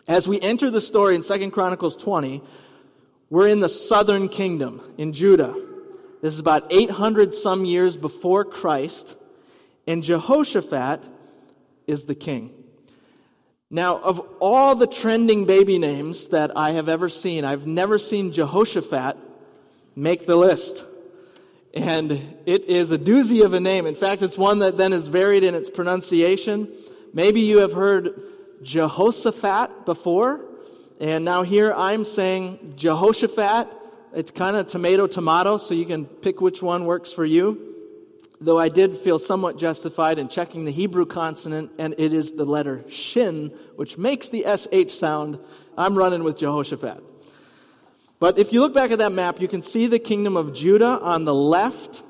As 0.07 0.27
we 0.27 0.39
enter 0.39 0.69
the 0.69 0.81
story 0.81 1.15
in 1.15 1.23
2 1.23 1.51
Chronicles 1.51 1.95
20, 1.95 2.41
we're 3.29 3.47
in 3.47 3.59
the 3.59 3.69
southern 3.69 4.29
kingdom 4.29 4.81
in 4.97 5.13
Judah. 5.13 5.66
This 6.21 6.33
is 6.33 6.39
about 6.39 6.71
800 6.71 7.33
some 7.33 7.65
years 7.65 7.95
before 7.95 8.43
Christ, 8.43 9.15
and 9.85 10.03
Jehoshaphat 10.03 11.03
is 11.85 12.05
the 12.05 12.15
king. 12.15 12.53
Now, 13.69 13.99
of 13.99 14.19
all 14.39 14.75
the 14.75 14.87
trending 14.87 15.45
baby 15.45 15.77
names 15.77 16.29
that 16.29 16.57
I 16.57 16.71
have 16.71 16.87
ever 16.87 17.09
seen, 17.09 17.43
I've 17.43 17.67
never 17.67 17.99
seen 17.99 18.31
Jehoshaphat 18.31 19.17
make 19.95 20.25
the 20.25 20.37
list. 20.37 20.85
And 21.73 22.11
it 22.45 22.65
is 22.65 22.91
a 22.91 22.97
doozy 22.97 23.43
of 23.43 23.53
a 23.53 23.59
name. 23.59 23.85
In 23.85 23.95
fact, 23.95 24.21
it's 24.21 24.37
one 24.37 24.59
that 24.59 24.77
then 24.77 24.93
is 24.93 25.09
varied 25.09 25.43
in 25.43 25.53
its 25.53 25.69
pronunciation. 25.69 26.71
Maybe 27.13 27.41
you 27.41 27.59
have 27.59 27.73
heard 27.73 28.19
Jehoshaphat 28.63 29.85
before. 29.85 30.45
And 30.99 31.25
now 31.25 31.43
here 31.43 31.73
I'm 31.73 32.05
saying 32.05 32.73
Jehoshaphat. 32.77 33.67
It's 34.13 34.31
kind 34.31 34.55
of 34.55 34.67
tomato 34.67 35.07
tomato, 35.07 35.57
so 35.57 35.73
you 35.73 35.85
can 35.85 36.05
pick 36.05 36.41
which 36.41 36.61
one 36.61 36.85
works 36.85 37.11
for 37.11 37.25
you. 37.25 37.75
Though 38.39 38.59
I 38.59 38.69
did 38.69 38.95
feel 38.95 39.19
somewhat 39.19 39.57
justified 39.57 40.19
in 40.19 40.27
checking 40.27 40.65
the 40.65 40.71
Hebrew 40.71 41.05
consonant, 41.05 41.71
and 41.77 41.95
it 41.97 42.13
is 42.13 42.33
the 42.33 42.45
letter 42.45 42.85
shin, 42.89 43.51
which 43.75 43.97
makes 43.97 44.29
the 44.29 44.45
SH 44.45 44.93
sound. 44.93 45.39
I'm 45.77 45.97
running 45.97 46.23
with 46.23 46.37
Jehoshaphat. 46.37 47.03
But 48.19 48.39
if 48.39 48.53
you 48.53 48.61
look 48.61 48.73
back 48.73 48.91
at 48.91 48.99
that 48.99 49.11
map, 49.11 49.41
you 49.41 49.47
can 49.47 49.61
see 49.61 49.87
the 49.87 49.99
kingdom 49.99 50.37
of 50.37 50.53
Judah 50.53 50.99
on 51.01 51.25
the 51.25 51.33
left, 51.33 52.03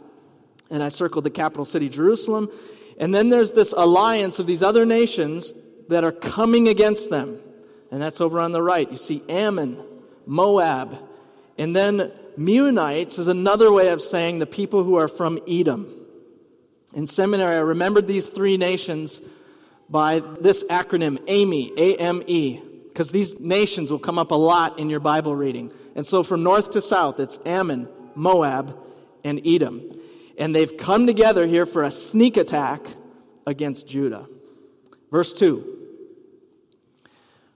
and 0.70 0.84
I 0.84 0.90
circled 0.90 1.24
the 1.24 1.30
capital 1.30 1.66
city, 1.66 1.90
Jerusalem. 1.90 2.50
And 2.98 3.14
then 3.14 3.30
there's 3.30 3.54
this 3.54 3.74
alliance 3.76 4.40
of 4.40 4.48
these 4.48 4.64
other 4.64 4.86
nations 4.86 5.54
that 5.90 6.04
are 6.04 6.12
coming 6.12 6.68
against 6.68 7.10
them. 7.10 7.40
And 7.92 8.02
that's 8.02 8.20
over 8.20 8.40
on 8.40 8.52
the 8.52 8.62
right. 8.62 8.90
You 8.90 8.98
see 8.98 9.24
Ammon, 9.30 9.82
Moab, 10.26 10.98
and 11.58 11.76
then 11.76 12.12
Meunites 12.38 13.18
is 13.18 13.28
another 13.28 13.72
way 13.72 13.90
of 13.90 14.02
saying 14.02 14.40
the 14.40 14.46
people 14.46 14.84
who 14.84 14.96
are 14.96 15.08
from 15.08 15.40
Edom. 15.48 15.94
In 16.94 17.08
seminary, 17.08 17.56
I 17.56 17.60
remembered 17.60 18.08
these 18.08 18.30
three 18.30 18.58
nations 18.58 19.22
by 19.90 20.20
this 20.42 20.64
acronym, 20.66 21.18
AME, 21.28 21.74
A-M-E, 21.78 22.62
because 22.88 23.12
these 23.12 23.40
nations 23.40 23.92
will 23.92 24.00
come 24.00 24.20
up 24.20 24.32
a 24.32 24.36
lot 24.36 24.80
in 24.80 24.90
your 24.90 25.00
Bible 25.00 25.36
reading. 25.36 25.72
And 25.96 26.06
so 26.06 26.24
from 26.24 26.44
north 26.44 26.72
to 26.72 26.82
south, 26.82 27.20
it's 27.20 27.40
Ammon, 27.46 27.88
Moab, 28.16 28.78
and 29.24 29.42
Edom. 29.46 29.92
And 30.38 30.54
they've 30.54 30.76
come 30.76 31.08
together 31.08 31.48
here 31.48 31.66
for 31.66 31.84
a 31.84 31.92
sneak 31.92 32.38
attack 32.38 32.86
against 33.46 33.88
Judah. 33.88 34.28
Verse 35.12 35.34
2. 35.34 35.77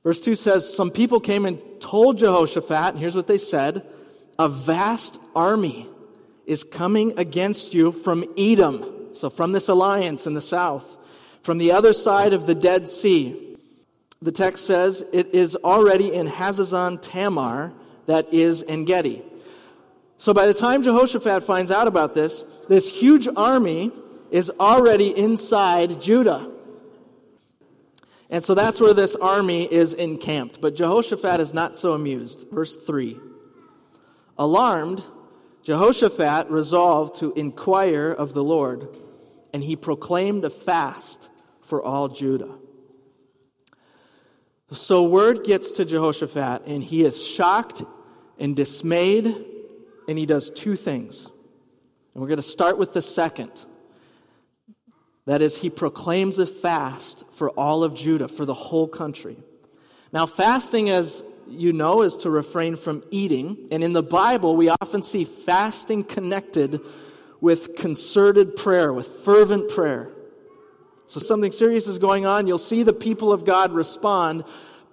Verse 0.03 0.19
2 0.19 0.35
says, 0.35 0.73
Some 0.73 0.89
people 0.89 1.19
came 1.19 1.45
and 1.45 1.59
told 1.79 2.17
Jehoshaphat, 2.17 2.93
and 2.93 2.99
here's 2.99 3.15
what 3.15 3.27
they 3.27 3.37
said 3.37 3.85
A 4.39 4.49
vast 4.49 5.19
army 5.35 5.87
is 6.45 6.63
coming 6.63 7.17
against 7.17 7.73
you 7.73 7.91
from 7.91 8.25
Edom, 8.37 9.13
so 9.13 9.29
from 9.29 9.51
this 9.51 9.67
alliance 9.67 10.25
in 10.25 10.33
the 10.33 10.41
south, 10.41 10.97
from 11.43 11.57
the 11.57 11.71
other 11.71 11.93
side 11.93 12.33
of 12.33 12.45
the 12.45 12.55
Dead 12.55 12.89
Sea. 12.89 13.57
The 14.21 14.31
text 14.31 14.65
says, 14.65 15.03
It 15.13 15.33
is 15.33 15.55
already 15.55 16.13
in 16.13 16.27
Hazezon 16.27 17.01
Tamar 17.01 17.73
that 18.05 18.33
is 18.33 18.63
En 18.67 18.85
Gedi. 18.85 19.23
So 20.17 20.33
by 20.33 20.45
the 20.45 20.53
time 20.53 20.83
Jehoshaphat 20.83 21.43
finds 21.43 21.71
out 21.71 21.87
about 21.87 22.13
this, 22.13 22.43
this 22.67 22.91
huge 22.91 23.27
army 23.35 23.91
is 24.29 24.51
already 24.59 25.17
inside 25.17 25.99
Judah. 25.99 26.51
And 28.31 28.41
so 28.41 28.55
that's 28.55 28.79
where 28.79 28.93
this 28.93 29.15
army 29.17 29.71
is 29.71 29.93
encamped. 29.93 30.61
But 30.61 30.73
Jehoshaphat 30.73 31.41
is 31.41 31.53
not 31.53 31.77
so 31.77 31.91
amused. 31.91 32.47
Verse 32.49 32.77
3. 32.77 33.19
Alarmed, 34.37 35.03
Jehoshaphat 35.63 36.49
resolved 36.49 37.19
to 37.19 37.33
inquire 37.33 38.09
of 38.09 38.33
the 38.33 38.43
Lord, 38.43 38.97
and 39.53 39.61
he 39.61 39.75
proclaimed 39.75 40.45
a 40.45 40.49
fast 40.49 41.29
for 41.61 41.83
all 41.83 42.07
Judah. 42.07 42.57
So 44.71 45.03
word 45.03 45.43
gets 45.43 45.73
to 45.73 45.85
Jehoshaphat, 45.85 46.65
and 46.65 46.81
he 46.81 47.03
is 47.03 47.23
shocked 47.23 47.83
and 48.39 48.55
dismayed, 48.55 49.25
and 50.07 50.17
he 50.17 50.25
does 50.25 50.49
two 50.49 50.77
things. 50.77 51.25
And 51.25 52.21
we're 52.21 52.29
going 52.29 52.37
to 52.37 52.43
start 52.43 52.77
with 52.77 52.93
the 52.93 53.01
second. 53.01 53.65
That 55.25 55.41
is, 55.41 55.57
he 55.57 55.69
proclaims 55.69 56.37
a 56.37 56.47
fast 56.47 57.25
for 57.31 57.51
all 57.51 57.83
of 57.83 57.95
Judah, 57.95 58.27
for 58.27 58.45
the 58.45 58.53
whole 58.53 58.87
country. 58.87 59.37
Now, 60.11 60.25
fasting, 60.25 60.89
as 60.89 61.23
you 61.47 61.73
know, 61.73 62.01
is 62.01 62.17
to 62.17 62.29
refrain 62.29 62.75
from 62.75 63.03
eating. 63.11 63.67
And 63.71 63.83
in 63.83 63.93
the 63.93 64.03
Bible, 64.03 64.55
we 64.55 64.69
often 64.69 65.03
see 65.03 65.25
fasting 65.25 66.03
connected 66.03 66.81
with 67.39 67.75
concerted 67.75 68.55
prayer, 68.55 68.91
with 68.91 69.07
fervent 69.07 69.69
prayer. 69.69 70.09
So, 71.05 71.19
something 71.19 71.51
serious 71.51 71.87
is 71.87 71.99
going 71.99 72.25
on. 72.25 72.47
You'll 72.47 72.57
see 72.57 72.83
the 72.83 72.93
people 72.93 73.31
of 73.31 73.45
God 73.45 73.73
respond 73.73 74.43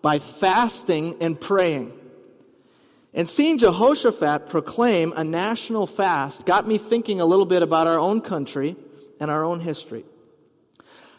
by 0.03 0.19
fasting 0.19 1.17
and 1.21 1.41
praying. 1.41 1.99
And 3.15 3.29
seeing 3.29 3.59
Jehoshaphat 3.59 4.49
proclaim 4.49 5.13
a 5.17 5.25
national 5.25 5.87
fast 5.87 6.45
got 6.45 6.69
me 6.69 6.77
thinking 6.77 7.21
a 7.21 7.27
little 7.27 7.47
bit 7.47 7.63
about 7.63 7.87
our 7.87 7.99
own 7.99 8.21
country 8.21 8.77
and 9.19 9.31
our 9.31 9.45
own 9.45 9.61
history. 9.61 10.05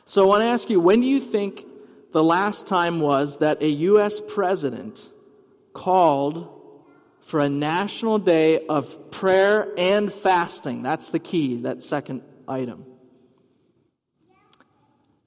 So 0.09 0.23
I 0.23 0.25
want 0.25 0.41
to 0.41 0.47
ask 0.47 0.71
you, 0.71 0.79
when 0.79 1.01
do 1.01 1.05
you 1.05 1.19
think 1.19 1.67
the 2.13 2.23
last 2.23 2.65
time 2.65 2.99
was 2.99 3.37
that 3.37 3.61
a 3.61 3.67
U.S. 3.67 4.19
president 4.27 5.07
called 5.73 6.49
for 7.21 7.39
a 7.41 7.47
national 7.47 8.17
day 8.17 8.65
of 8.65 9.11
prayer 9.11 9.71
and 9.77 10.11
fasting? 10.11 10.81
That's 10.81 11.11
the 11.11 11.19
key, 11.19 11.57
that 11.57 11.83
second 11.83 12.23
item. 12.47 12.87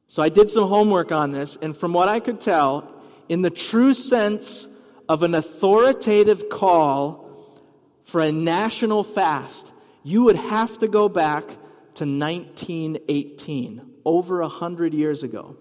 So 0.08 0.20
I 0.20 0.30
did 0.30 0.50
some 0.50 0.66
homework 0.66 1.12
on 1.12 1.30
this, 1.30 1.56
and 1.62 1.76
from 1.76 1.92
what 1.92 2.08
I 2.08 2.18
could 2.18 2.40
tell, 2.40 2.92
in 3.28 3.42
the 3.42 3.50
true 3.50 3.94
sense 3.94 4.66
of 5.08 5.22
an 5.22 5.36
authoritative 5.36 6.48
call 6.48 7.62
for 8.02 8.20
a 8.20 8.32
national 8.32 9.04
fast, 9.04 9.72
you 10.02 10.24
would 10.24 10.34
have 10.34 10.76
to 10.78 10.88
go 10.88 11.08
back 11.08 11.46
to 11.94 12.04
1918, 12.04 13.91
over 14.04 14.40
a 14.40 14.48
hundred 14.48 14.94
years 14.94 15.22
ago. 15.22 15.56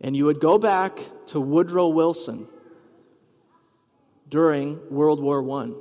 And 0.00 0.16
you 0.16 0.24
would 0.24 0.40
go 0.40 0.58
back 0.58 0.98
to 1.26 1.40
Woodrow 1.40 1.88
Wilson 1.88 2.48
during 4.28 4.80
World 4.90 5.20
War 5.20 5.48
I. 5.60 5.72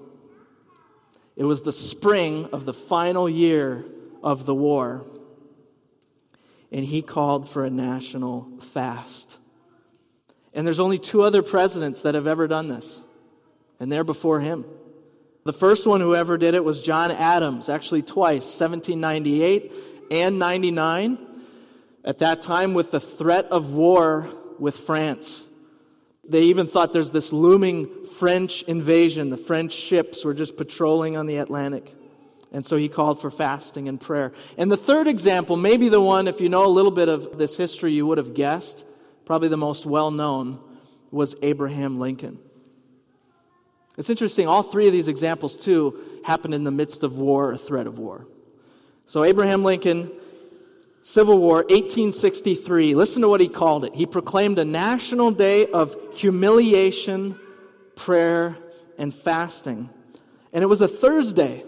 It 1.35 1.45
was 1.45 1.63
the 1.63 1.73
spring 1.73 2.49
of 2.51 2.65
the 2.65 2.73
final 2.73 3.29
year 3.29 3.85
of 4.23 4.45
the 4.45 4.53
war, 4.53 5.05
and 6.71 6.85
he 6.85 7.01
called 7.01 7.49
for 7.49 7.63
a 7.63 7.69
national 7.69 8.59
fast. 8.61 9.37
And 10.53 10.67
there's 10.67 10.79
only 10.79 10.97
two 10.97 11.23
other 11.23 11.41
presidents 11.41 12.01
that 12.03 12.13
have 12.13 12.27
ever 12.27 12.47
done 12.47 12.67
this, 12.67 13.01
and 13.79 13.91
they're 13.91 14.03
before 14.03 14.41
him. 14.41 14.65
The 15.43 15.53
first 15.53 15.87
one 15.87 16.01
who 16.01 16.13
ever 16.13 16.37
did 16.37 16.53
it 16.53 16.63
was 16.63 16.83
John 16.83 17.09
Adams, 17.09 17.69
actually 17.69 18.03
twice, 18.03 18.43
1798 18.59 19.73
and 20.11 20.37
99. 20.37 21.17
At 22.03 22.19
that 22.19 22.41
time, 22.41 22.73
with 22.73 22.91
the 22.91 22.99
threat 22.99 23.45
of 23.45 23.73
war 23.73 24.27
with 24.59 24.77
France. 24.77 25.47
They 26.27 26.43
even 26.43 26.67
thought 26.67 26.93
there's 26.93 27.11
this 27.11 27.33
looming 27.33 28.05
French 28.05 28.63
invasion. 28.63 29.29
The 29.29 29.37
French 29.37 29.73
ships 29.73 30.23
were 30.23 30.33
just 30.33 30.57
patrolling 30.57 31.17
on 31.17 31.25
the 31.25 31.37
Atlantic. 31.37 31.95
And 32.51 32.65
so 32.65 32.75
he 32.75 32.89
called 32.89 33.21
for 33.21 33.31
fasting 33.31 33.87
and 33.87 33.99
prayer. 33.99 34.33
And 34.57 34.69
the 34.69 34.77
third 34.77 35.07
example, 35.07 35.55
maybe 35.55 35.89
the 35.89 36.01
one, 36.01 36.27
if 36.27 36.41
you 36.41 36.49
know 36.49 36.65
a 36.65 36.67
little 36.67 36.91
bit 36.91 37.07
of 37.07 37.37
this 37.37 37.55
history, 37.55 37.93
you 37.93 38.05
would 38.05 38.17
have 38.17 38.33
guessed 38.33 38.85
probably 39.25 39.47
the 39.47 39.57
most 39.57 39.85
well 39.85 40.11
known, 40.11 40.59
was 41.11 41.35
Abraham 41.41 41.99
Lincoln. 41.99 42.39
It's 43.97 44.09
interesting, 44.09 44.47
all 44.47 44.63
three 44.63 44.87
of 44.87 44.93
these 44.93 45.07
examples, 45.07 45.57
too, 45.57 45.99
happened 46.23 46.53
in 46.53 46.63
the 46.63 46.71
midst 46.71 47.03
of 47.03 47.17
war 47.17 47.51
or 47.51 47.57
threat 47.57 47.87
of 47.87 47.97
war. 47.97 48.25
So, 49.11 49.25
Abraham 49.25 49.65
Lincoln, 49.65 50.09
Civil 51.01 51.37
War, 51.37 51.55
1863, 51.55 52.95
listen 52.95 53.23
to 53.23 53.27
what 53.27 53.41
he 53.41 53.49
called 53.49 53.83
it. 53.83 53.93
He 53.93 54.05
proclaimed 54.05 54.57
a 54.57 54.63
national 54.63 55.31
day 55.31 55.67
of 55.67 55.97
humiliation, 56.13 57.35
prayer, 57.97 58.55
and 58.97 59.13
fasting. 59.13 59.89
And 60.53 60.63
it 60.63 60.67
was 60.67 60.79
a 60.79 60.87
Thursday. 60.87 61.65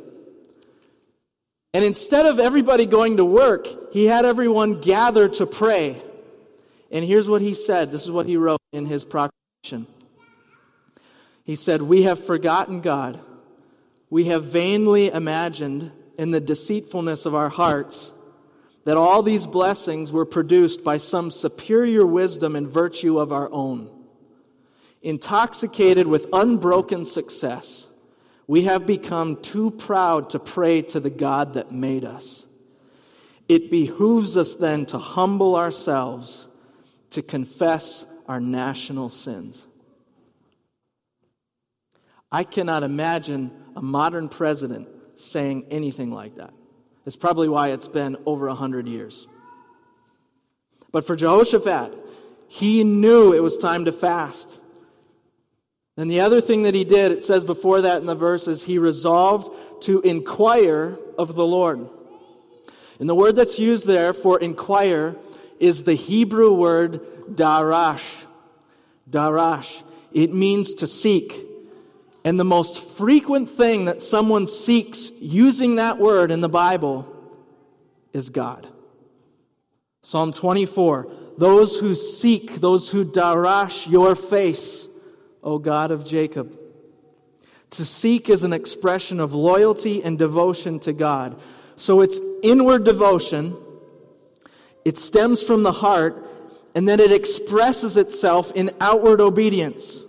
And 1.73 1.83
instead 1.83 2.25
of 2.27 2.39
everybody 2.39 2.85
going 2.85 3.17
to 3.17 3.25
work, 3.25 3.91
he 3.91 4.05
had 4.05 4.23
everyone 4.23 4.79
gather 4.79 5.27
to 5.27 5.45
pray. 5.45 6.01
And 6.91 7.03
here's 7.03 7.27
what 7.29 7.41
he 7.41 7.55
said. 7.55 7.91
This 7.91 8.03
is 8.03 8.12
what 8.12 8.25
he 8.25 8.38
wrote 8.38 8.62
in 8.71 8.85
his 8.85 9.03
proclamation. 9.03 9.85
He 11.43 11.57
said, 11.57 11.81
We 11.81 12.03
have 12.03 12.23
forgotten 12.23 12.79
God. 12.79 13.19
We 14.09 14.23
have 14.25 14.45
vainly 14.45 15.09
imagined 15.09 15.91
in 16.17 16.32
the 16.32 16.41
deceitfulness 16.41 17.25
of 17.25 17.36
our 17.36 17.50
hearts 17.50 18.13
that 18.86 18.98
all 18.98 19.24
these 19.24 19.48
blessings 19.48 20.12
were 20.12 20.25
produced 20.25 20.84
by 20.84 20.98
some 20.98 21.32
superior 21.32 22.05
wisdom 22.05 22.55
and 22.55 22.70
virtue 22.70 23.17
of 23.17 23.32
our 23.32 23.50
own. 23.51 23.89
Intoxicated 25.01 26.08
with 26.08 26.27
unbroken 26.34 27.05
success, 27.05 27.88
we 28.48 28.63
have 28.63 28.86
become 28.86 29.41
too 29.41 29.72
proud 29.72 30.29
to 30.32 30.39
pray 30.39 30.82
to 30.82 31.00
the 31.00 31.10
God 31.10 31.53
that 31.53 31.72
made 31.72 32.03
us. 32.03 32.46
It 33.48 33.72
behooves 33.72 34.38
us 34.38 34.55
then 34.55 34.86
to 34.88 34.98
humble 34.98 35.55
ourselves, 35.55 36.48
to 37.12 37.22
confess 37.22 38.05
our 38.27 38.39
national 38.39 39.10
sins. 39.10 39.65
I 42.32 42.43
cannot 42.43 42.84
imagine 42.84 43.51
a 43.75 43.82
modern 43.82 44.27
president 44.27 44.89
saying 45.15 45.67
anything 45.72 46.12
like 46.12 46.36
that. 46.36 46.53
It's 47.05 47.15
probably 47.15 47.50
why 47.50 47.70
it's 47.70 47.88
been 47.88 48.17
over 48.25 48.48
a 48.48 48.55
hundred 48.55 48.88
years. 48.88 49.27
But 50.91 51.05
for 51.05 51.15
Jehoshaphat, 51.15 51.98
he 52.48 52.84
knew 52.84 53.34
it 53.34 53.43
was 53.43 53.58
time 53.58 53.86
to 53.86 53.91
fast. 53.91 54.60
And 55.98 56.10
the 56.10 56.22
other 56.22 56.41
thing 56.41 56.63
that 56.63 56.74
he 56.74 56.84
did, 56.84 57.12
it 57.12 57.24
says 57.24 57.46
before 57.46 57.82
that 57.82 58.01
in 58.01 58.08
the 58.08 58.15
verses, 58.15 58.63
he 58.63 58.77
resolved 58.77 59.84
to 59.84 60.01
inquire 60.01 60.98
of 61.17 61.36
the 61.36 61.46
Lord. 61.46 61.88
And 63.00 63.10
the 63.10 63.15
word 63.15 63.36
that's 63.36 63.60
used 63.60 63.86
there 63.86 64.13
for 64.13 64.39
inquire 64.39 65.15
is 65.60 65.84
the 65.84 65.96
Hebrew 65.96 66.53
word 66.53 67.01
darash. 67.36 68.25
Darash. 69.10 69.84
It 70.12 70.34
means 70.34 70.75
to 70.75 70.88
seek. 70.88 71.48
And 72.24 72.39
the 72.39 72.46
most 72.46 72.82
frequent 72.82 73.50
thing 73.50 73.86
that 73.86 74.01
someone 74.01 74.48
seeks 74.48 75.12
using 75.20 75.75
that 75.75 75.98
word 75.98 76.32
in 76.32 76.42
the 76.42 76.50
Bible 76.50 77.08
is 78.13 78.30
God. 78.30 78.68
Psalm 80.03 80.32
24 80.32 81.08
Those 81.38 81.80
who 81.80 81.96
seek, 81.96 82.62
those 82.62 82.92
who 82.92 83.03
darash 83.03 83.89
your 83.89 84.15
face, 84.15 84.88
O 85.42 85.58
God 85.58 85.92
of 85.92 86.06
Jacob. 86.06 86.58
To 87.72 87.86
seek 87.86 88.30
is 88.30 88.44
an 88.44 88.53
expression 88.53 89.20
of 89.20 89.34
loyalty 89.34 90.03
and 90.03 90.18
devotion 90.18 90.80
to 90.82 90.94
God. 90.94 91.39
So 91.75 92.01
it's 92.01 92.20
inward 92.44 92.84
devotion, 92.84 93.58
it 94.86 95.00
stems 95.00 95.42
from 95.42 95.63
the 95.63 95.72
heart, 95.72 96.30
and 96.75 96.88
then 96.88 97.00
it 97.00 97.12
expresses 97.12 97.98
itself 97.98 98.51
in 98.53 98.72
outward 98.80 99.20
obedience. 99.22 100.02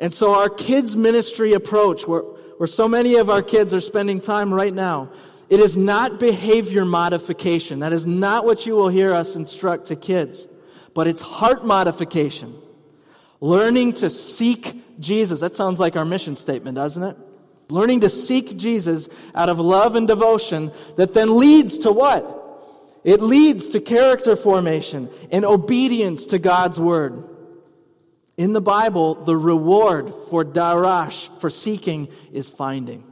And 0.00 0.14
so, 0.14 0.34
our 0.34 0.48
kids' 0.48 0.96
ministry 0.96 1.52
approach, 1.52 2.08
where, 2.08 2.22
where 2.22 2.66
so 2.66 2.88
many 2.88 3.16
of 3.16 3.28
our 3.28 3.42
kids 3.42 3.74
are 3.74 3.80
spending 3.80 4.18
time 4.18 4.52
right 4.52 4.72
now, 4.72 5.12
it 5.50 5.60
is 5.60 5.76
not 5.76 6.18
behavior 6.18 6.86
modification. 6.86 7.80
That 7.80 7.92
is 7.92 8.06
not 8.06 8.46
what 8.46 8.64
you 8.66 8.74
will 8.74 8.88
hear 8.88 9.12
us 9.12 9.36
instruct 9.36 9.86
to 9.86 9.96
kids, 9.96 10.48
but 10.94 11.06
it's 11.06 11.20
heart 11.20 11.66
modification. 11.66 12.54
Learning 13.40 13.92
to 13.94 14.08
seek 14.08 14.98
Jesus. 14.98 15.40
That 15.40 15.54
sounds 15.54 15.78
like 15.78 15.96
our 15.96 16.04
mission 16.04 16.34
statement, 16.34 16.76
doesn't 16.76 17.02
it? 17.02 17.16
Learning 17.68 18.00
to 18.00 18.08
seek 18.08 18.56
Jesus 18.56 19.08
out 19.34 19.48
of 19.48 19.60
love 19.60 19.96
and 19.96 20.06
devotion 20.06 20.72
that 20.96 21.14
then 21.14 21.36
leads 21.36 21.78
to 21.78 21.92
what? 21.92 22.36
It 23.04 23.20
leads 23.20 23.68
to 23.68 23.80
character 23.80 24.36
formation 24.36 25.08
and 25.30 25.44
obedience 25.44 26.26
to 26.26 26.38
God's 26.38 26.78
word. 26.78 27.24
In 28.40 28.54
the 28.54 28.60
Bible, 28.62 29.16
the 29.16 29.36
reward 29.36 30.14
for 30.30 30.46
darash, 30.46 31.28
for 31.40 31.50
seeking, 31.50 32.08
is 32.32 32.48
finding. 32.48 33.04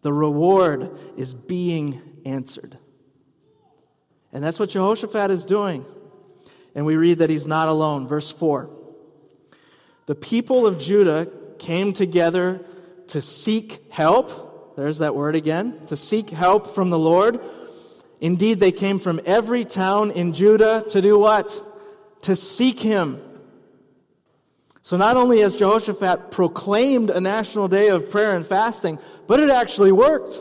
The 0.00 0.14
reward 0.14 0.98
is 1.18 1.34
being 1.34 2.00
answered. 2.24 2.78
And 4.32 4.42
that's 4.42 4.58
what 4.58 4.70
Jehoshaphat 4.70 5.30
is 5.30 5.44
doing. 5.44 5.84
And 6.74 6.86
we 6.86 6.96
read 6.96 7.18
that 7.18 7.28
he's 7.28 7.46
not 7.46 7.68
alone. 7.68 8.08
Verse 8.08 8.32
4. 8.32 8.70
The 10.06 10.14
people 10.14 10.66
of 10.66 10.78
Judah 10.78 11.30
came 11.58 11.92
together 11.92 12.64
to 13.08 13.20
seek 13.20 13.92
help. 13.92 14.74
There's 14.74 15.00
that 15.00 15.14
word 15.14 15.36
again. 15.36 15.86
To 15.88 15.98
seek 15.98 16.30
help 16.30 16.66
from 16.66 16.88
the 16.88 16.98
Lord. 16.98 17.40
Indeed, 18.22 18.58
they 18.58 18.72
came 18.72 18.98
from 18.98 19.20
every 19.26 19.66
town 19.66 20.12
in 20.12 20.32
Judah 20.32 20.82
to 20.92 21.02
do 21.02 21.18
what? 21.18 22.22
To 22.22 22.34
seek 22.34 22.80
him. 22.80 23.22
So 24.82 24.96
not 24.96 25.16
only 25.16 25.40
has 25.40 25.56
Jehoshaphat 25.56 26.32
proclaimed 26.32 27.10
a 27.10 27.20
national 27.20 27.68
day 27.68 27.88
of 27.88 28.10
prayer 28.10 28.34
and 28.36 28.44
fasting, 28.44 28.98
but 29.28 29.38
it 29.38 29.48
actually 29.48 29.92
worked. 29.92 30.40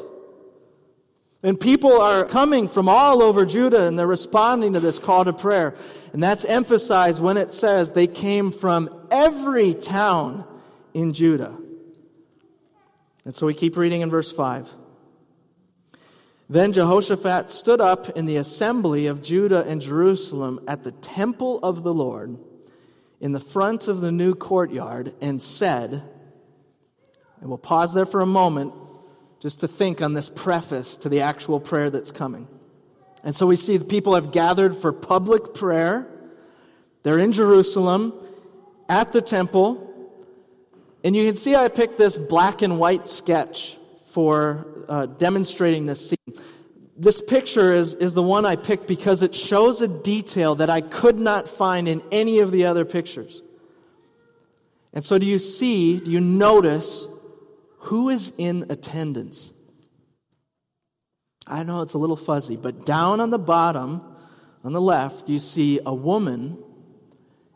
And 1.43 1.59
people 1.59 1.99
are 1.99 2.25
coming 2.25 2.67
from 2.67 2.89
all 2.89 3.21
over 3.21 3.45
Judah 3.45 3.87
and 3.87 3.97
they're 3.97 4.07
responding 4.07 4.73
to 4.73 4.79
this 4.79 4.99
call 4.99 5.25
to 5.25 5.33
prayer. 5.33 5.75
And 6.13 6.21
that's 6.21 6.45
emphasized 6.45 7.21
when 7.21 7.37
it 7.37 7.53
says 7.53 7.91
they 7.91 8.07
came 8.07 8.51
from 8.51 9.07
every 9.09 9.73
town 9.73 10.45
in 10.93 11.13
Judah. 11.13 11.57
And 13.25 13.33
so 13.33 13.45
we 13.45 13.53
keep 13.53 13.77
reading 13.77 14.01
in 14.01 14.09
verse 14.09 14.31
5. 14.31 14.69
Then 16.49 16.73
Jehoshaphat 16.73 17.49
stood 17.49 17.79
up 17.79 18.09
in 18.09 18.25
the 18.25 18.37
assembly 18.37 19.07
of 19.07 19.21
Judah 19.21 19.63
and 19.65 19.81
Jerusalem 19.81 20.59
at 20.67 20.83
the 20.83 20.91
temple 20.91 21.59
of 21.63 21.83
the 21.83 21.93
Lord 21.93 22.37
in 23.21 23.31
the 23.31 23.39
front 23.39 23.87
of 23.87 24.01
the 24.01 24.11
new 24.11 24.33
courtyard 24.33 25.13
and 25.21 25.39
said, 25.41 26.03
and 27.39 27.49
we'll 27.49 27.57
pause 27.57 27.93
there 27.93 28.05
for 28.05 28.19
a 28.19 28.25
moment 28.25 28.73
just 29.39 29.61
to 29.61 29.67
think 29.67 30.01
on 30.01 30.13
this 30.13 30.29
preface 30.29 30.97
to 30.97 31.07
the 31.07 31.21
actual 31.21 31.59
prayer 31.59 31.89
that's 31.89 32.11
coming. 32.11 32.47
And 33.23 33.35
so 33.35 33.45
we 33.45 33.55
see 33.55 33.77
the 33.77 33.85
people 33.85 34.15
have 34.15 34.31
gathered 34.31 34.75
for 34.75 34.91
public 34.91 35.53
prayer. 35.53 36.07
They're 37.03 37.19
in 37.19 37.31
Jerusalem 37.31 38.13
at 38.89 39.13
the 39.13 39.21
temple. 39.21 39.87
And 41.03 41.15
you 41.15 41.25
can 41.25 41.35
see 41.35 41.55
I 41.55 41.67
picked 41.67 41.99
this 41.99 42.17
black 42.17 42.63
and 42.63 42.79
white 42.79 43.07
sketch 43.07 43.77
for 44.05 44.65
uh, 44.89 45.05
demonstrating 45.05 45.85
this 45.85 46.09
scene. 46.09 46.41
This 46.97 47.21
picture 47.21 47.71
is, 47.71 47.93
is 47.95 48.13
the 48.13 48.23
one 48.23 48.45
I 48.45 48.55
picked 48.55 48.87
because 48.87 49.21
it 49.21 49.33
shows 49.33 49.81
a 49.81 49.87
detail 49.87 50.55
that 50.55 50.69
I 50.69 50.81
could 50.81 51.19
not 51.19 51.47
find 51.47 51.87
in 51.87 52.01
any 52.11 52.39
of 52.39 52.51
the 52.51 52.65
other 52.65 52.85
pictures. 52.85 53.41
And 54.93 55.03
so, 55.05 55.17
do 55.17 55.25
you 55.25 55.39
see, 55.39 55.99
do 55.99 56.11
you 56.11 56.19
notice 56.19 57.07
who 57.77 58.09
is 58.09 58.33
in 58.37 58.65
attendance? 58.69 59.53
I 61.47 61.63
know 61.63 61.81
it's 61.81 61.93
a 61.93 61.97
little 61.97 62.17
fuzzy, 62.17 62.57
but 62.57 62.85
down 62.85 63.19
on 63.19 63.29
the 63.29 63.39
bottom, 63.39 64.01
on 64.63 64.73
the 64.73 64.81
left, 64.81 65.27
you 65.29 65.39
see 65.39 65.79
a 65.85 65.93
woman 65.93 66.57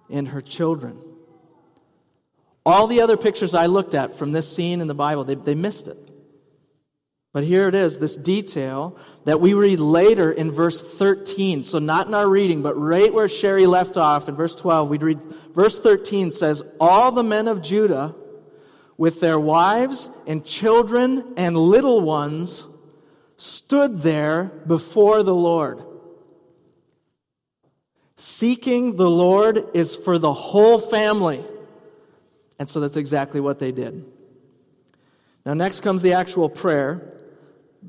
and 0.10 0.30
her 0.30 0.42
children. 0.42 1.00
All 2.66 2.88
the 2.88 3.02
other 3.02 3.16
pictures 3.16 3.54
I 3.54 3.68
looked 3.68 3.94
at 3.94 4.16
from 4.16 4.32
this 4.32 4.54
scene 4.54 4.82
in 4.82 4.88
the 4.88 4.96
Bible, 4.96 5.24
they, 5.24 5.36
they 5.36 5.56
missed 5.56 5.88
it. 5.88 6.05
But 7.36 7.44
here 7.44 7.68
it 7.68 7.76
is, 7.76 7.98
this 7.98 8.16
detail 8.16 8.96
that 9.26 9.42
we 9.42 9.54
read 9.54 9.82
later 9.82 10.32
in 10.32 10.54
verse 10.54 10.80
13. 10.80 11.66
So 11.66 11.80
not 11.80 12.08
in 12.08 12.14
our 12.14 12.30
reading, 12.30 12.62
but 12.62 12.80
right 12.80 13.14
where 13.14 13.28
Sherry 13.28 13.66
left 13.68 13.98
off 13.98 14.30
in 14.30 14.38
verse 14.38 14.56
12, 14.56 14.90
we'd 14.90 15.04
read 15.04 15.22
verse 15.54 15.78
13 15.78 16.32
says, 16.32 16.64
All 16.80 17.12
the 17.12 17.24
men 17.24 17.50
of 17.50 17.62
Judah 17.62 18.16
with 18.96 19.20
their 19.20 19.38
wives 19.38 20.10
and 20.26 20.46
children 20.46 21.34
and 21.36 21.58
little 21.58 22.00
ones 22.00 22.68
stood 23.36 24.02
there 24.02 24.46
before 24.66 25.22
the 25.22 25.36
Lord. 25.36 25.84
Seeking 28.16 28.96
the 28.96 29.10
Lord 29.10 29.72
is 29.74 29.94
for 29.94 30.18
the 30.18 30.34
whole 30.34 30.80
family. 30.80 31.44
And 32.60 32.70
so 32.70 32.80
that's 32.80 32.96
exactly 32.96 33.42
what 33.42 33.60
they 33.60 33.74
did. 33.74 34.06
Now, 35.46 35.54
next 35.54 35.82
comes 35.82 36.02
the 36.02 36.14
actual 36.14 36.50
prayer. 36.50 37.12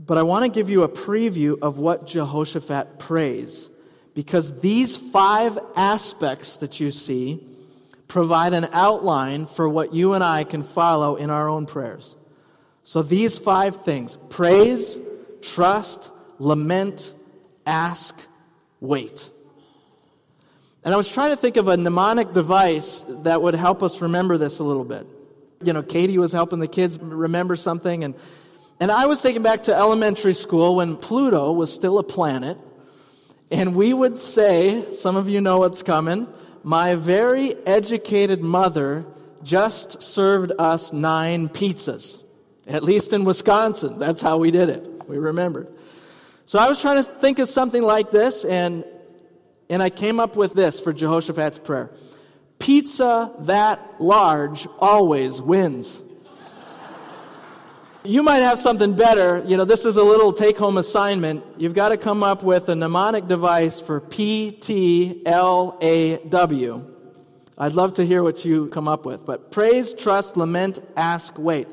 But 0.06 0.18
I 0.18 0.22
want 0.22 0.44
to 0.44 0.48
give 0.48 0.70
you 0.70 0.84
a 0.84 0.88
preview 0.88 1.58
of 1.60 1.78
what 1.78 2.06
Jehoshaphat 2.06 2.98
prays, 2.98 3.68
because 4.14 4.60
these 4.60 4.96
five 4.96 5.58
aspects 5.74 6.58
that 6.58 6.78
you 6.78 6.90
see 6.90 7.44
provide 8.06 8.52
an 8.52 8.68
outline 8.72 9.46
for 9.46 9.68
what 9.68 9.92
you 9.92 10.14
and 10.14 10.22
I 10.22 10.44
can 10.44 10.62
follow 10.62 11.16
in 11.16 11.28
our 11.28 11.48
own 11.48 11.66
prayers. 11.66 12.14
So 12.84 13.02
these 13.02 13.36
five 13.36 13.82
things 13.82 14.16
praise, 14.28 14.96
trust, 15.42 16.12
lament, 16.38 17.12
ask, 17.66 18.16
wait. 18.80 19.28
And 20.84 20.94
I 20.94 20.96
was 20.96 21.08
trying 21.08 21.30
to 21.30 21.36
think 21.36 21.56
of 21.56 21.66
a 21.66 21.76
mnemonic 21.76 22.32
device 22.32 23.04
that 23.08 23.42
would 23.42 23.56
help 23.56 23.82
us 23.82 24.00
remember 24.00 24.38
this 24.38 24.60
a 24.60 24.64
little 24.64 24.84
bit. 24.84 25.04
You 25.64 25.72
know, 25.72 25.82
Katie 25.82 26.16
was 26.16 26.30
helping 26.30 26.60
the 26.60 26.68
kids 26.68 26.96
remember 26.96 27.56
something, 27.56 28.04
and 28.04 28.14
and 28.78 28.90
I 28.90 29.06
was 29.06 29.22
taken 29.22 29.42
back 29.42 29.64
to 29.64 29.74
elementary 29.74 30.34
school 30.34 30.76
when 30.76 30.96
Pluto 30.96 31.52
was 31.52 31.72
still 31.72 31.98
a 31.98 32.02
planet. 32.02 32.58
And 33.50 33.74
we 33.74 33.92
would 33.92 34.18
say, 34.18 34.92
some 34.92 35.16
of 35.16 35.28
you 35.28 35.40
know 35.40 35.58
what's 35.58 35.82
coming, 35.82 36.26
my 36.62 36.96
very 36.96 37.54
educated 37.66 38.42
mother 38.42 39.06
just 39.42 40.02
served 40.02 40.52
us 40.58 40.92
nine 40.92 41.48
pizzas. 41.48 42.22
At 42.66 42.82
least 42.82 43.12
in 43.12 43.24
Wisconsin. 43.24 43.98
That's 43.98 44.20
how 44.20 44.38
we 44.38 44.50
did 44.50 44.68
it. 44.68 45.08
We 45.08 45.18
remembered. 45.18 45.68
So 46.44 46.58
I 46.58 46.68
was 46.68 46.80
trying 46.80 47.02
to 47.02 47.10
think 47.10 47.38
of 47.38 47.48
something 47.48 47.82
like 47.82 48.10
this, 48.10 48.44
and, 48.44 48.84
and 49.70 49.82
I 49.82 49.90
came 49.90 50.20
up 50.20 50.36
with 50.36 50.54
this 50.54 50.80
for 50.80 50.92
Jehoshaphat's 50.92 51.58
prayer 51.58 51.90
Pizza 52.58 53.32
that 53.40 54.00
large 54.00 54.66
always 54.78 55.40
wins. 55.40 56.00
You 58.06 58.22
might 58.22 58.38
have 58.38 58.60
something 58.60 58.94
better. 58.94 59.42
You 59.46 59.56
know, 59.56 59.64
this 59.64 59.84
is 59.84 59.96
a 59.96 60.02
little 60.02 60.32
take 60.32 60.56
home 60.56 60.78
assignment. 60.78 61.44
You've 61.58 61.74
got 61.74 61.88
to 61.88 61.96
come 61.96 62.22
up 62.22 62.44
with 62.44 62.68
a 62.68 62.76
mnemonic 62.76 63.26
device 63.26 63.80
for 63.80 64.00
P 64.00 64.52
T 64.52 65.22
L 65.26 65.76
A 65.80 66.18
W. 66.18 66.84
I'd 67.58 67.72
love 67.72 67.94
to 67.94 68.06
hear 68.06 68.22
what 68.22 68.44
you 68.44 68.68
come 68.68 68.86
up 68.86 69.06
with. 69.06 69.26
But 69.26 69.50
praise, 69.50 69.92
trust, 69.92 70.36
lament, 70.36 70.78
ask, 70.96 71.36
wait. 71.36 71.66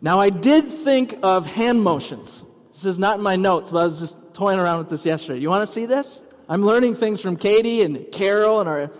Now, 0.00 0.20
I 0.20 0.30
did 0.30 0.68
think 0.68 1.18
of 1.22 1.46
hand 1.46 1.82
motions. 1.82 2.42
This 2.72 2.84
is 2.84 2.98
not 2.98 3.18
in 3.18 3.22
my 3.22 3.36
notes, 3.36 3.70
but 3.70 3.78
I 3.78 3.84
was 3.84 3.98
just 3.98 4.16
toying 4.34 4.60
around 4.60 4.78
with 4.78 4.88
this 4.88 5.04
yesterday. 5.04 5.40
You 5.40 5.48
want 5.48 5.66
to 5.66 5.72
see 5.72 5.86
this? 5.86 6.22
I'm 6.48 6.62
learning 6.62 6.94
things 6.94 7.20
from 7.20 7.36
Katie 7.36 7.82
and 7.82 8.10
Carol 8.12 8.60
and 8.60 8.68
our 8.68 8.90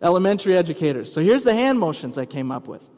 elementary 0.00 0.56
educators. 0.56 1.12
So 1.12 1.20
here's 1.20 1.44
the 1.44 1.54
hand 1.54 1.78
motions 1.78 2.16
I 2.16 2.24
came 2.24 2.50
up 2.50 2.68
with 2.68 2.88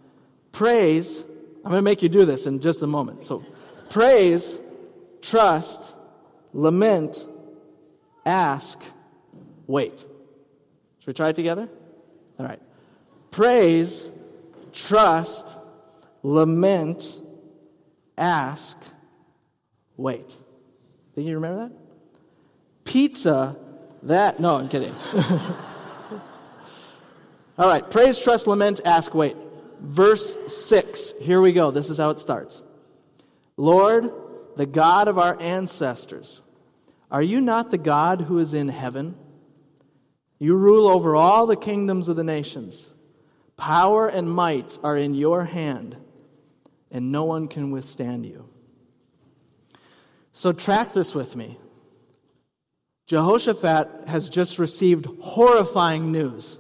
praise, 0.53 1.23
I'm 1.65 1.71
going 1.71 1.79
to 1.79 1.83
make 1.83 2.03
you 2.03 2.09
do 2.09 2.25
this 2.25 2.47
in 2.47 2.61
just 2.61 2.83
a 2.83 2.87
moment. 2.87 3.25
So, 3.25 3.45
praise, 3.91 4.59
trust, 5.21 5.95
lament, 6.53 7.27
ask, 8.25 8.81
wait. 9.67 9.99
Should 11.01 11.07
we 11.09 11.13
try 11.15 11.29
it 11.31 11.37
together? 11.37 11.69
All 12.39 12.47
right. 12.47 12.61
Praise, 13.31 14.11
trust, 14.73 15.57
lament, 16.23 17.21
ask, 18.17 18.79
wait. 19.97 20.37
Think 21.15 21.27
you 21.27 21.35
remember 21.35 21.69
that? 21.69 21.73
Pizza, 22.85 23.57
that. 24.05 24.39
No, 24.39 24.57
I'm 24.57 24.69
kidding. 24.69 24.95
All 27.59 27.69
right. 27.69 27.91
Praise, 27.91 28.19
trust, 28.19 28.47
lament, 28.47 28.81
ask, 28.85 29.13
wait 29.13 29.37
verse 29.81 30.37
6. 30.47 31.15
Here 31.21 31.41
we 31.41 31.53
go. 31.53 31.71
This 31.71 31.91
is 31.91 31.99
how 31.99 32.11
it 32.11 32.21
starts. 32.21 32.63
Lord, 33.57 34.13
the 34.57 34.67
God 34.67 35.09
of 35.09 35.19
our 35.19 35.41
ancestors, 35.41 36.43
are 37.11 37.23
you 37.23 37.41
not 37.41 37.71
the 37.71 37.79
God 37.79 38.23
who 38.23 38.39
is 38.39 38.55
in 38.55 38.69
heaven? 38.69 39.17
You 40.39 40.55
rule 40.55 40.87
over 40.87 41.17
all 41.17 41.47
the 41.47 41.57
kingdoms 41.57 42.09
of 42.09 42.17
the 42.17 42.25
nations. 42.25 42.91
Power 43.57 44.07
and 44.07 44.31
might 44.31 44.79
are 44.85 44.97
in 44.97 45.15
your 45.15 45.45
hand, 45.45 45.97
and 46.91 47.11
no 47.11 47.25
one 47.25 47.49
can 47.49 47.71
withstand 47.71 48.25
you. 48.25 48.49
So, 50.33 50.53
track 50.53 50.93
this 50.93 51.15
with 51.15 51.35
me. 51.35 51.59
Jehoshaphat 53.07 54.07
has 54.07 54.31
just 54.31 54.59
received 54.59 55.07
horrifying 55.21 56.13
news 56.13 56.59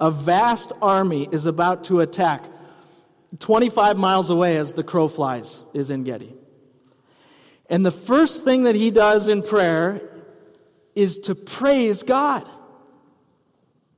a 0.00 0.10
vast 0.10 0.72
army 0.80 1.28
is 1.30 1.46
about 1.46 1.84
to 1.84 2.00
attack 2.00 2.44
25 3.38 3.98
miles 3.98 4.30
away 4.30 4.56
as 4.56 4.72
the 4.72 4.82
crow 4.82 5.06
flies 5.08 5.62
is 5.72 5.90
En 5.90 6.02
Gedi. 6.02 6.34
And 7.68 7.86
the 7.86 7.92
first 7.92 8.44
thing 8.44 8.64
that 8.64 8.74
he 8.74 8.90
does 8.90 9.28
in 9.28 9.42
prayer 9.42 10.00
is 10.94 11.18
to 11.20 11.34
praise 11.34 12.02
God. 12.02 12.48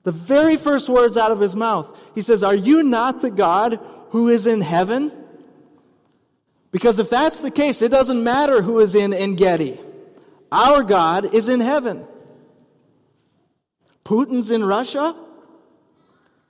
The 0.02 0.12
very 0.12 0.56
first 0.56 0.88
words 0.88 1.16
out 1.16 1.30
of 1.30 1.40
his 1.40 1.56
mouth, 1.56 1.98
he 2.14 2.20
says, 2.20 2.42
Are 2.42 2.54
you 2.54 2.82
not 2.82 3.22
the 3.22 3.30
God 3.30 3.80
who 4.10 4.28
is 4.28 4.46
in 4.46 4.60
heaven? 4.60 5.12
Because 6.70 6.98
if 6.98 7.08
that's 7.08 7.40
the 7.40 7.50
case, 7.50 7.80
it 7.80 7.90
doesn't 7.90 8.22
matter 8.22 8.60
who 8.60 8.80
is 8.80 8.94
in 8.94 9.36
Gedi. 9.36 9.78
Our 10.50 10.82
God 10.82 11.34
is 11.34 11.48
in 11.48 11.60
heaven. 11.60 12.06
Putin's 14.04 14.50
in 14.50 14.64
Russia. 14.64 15.14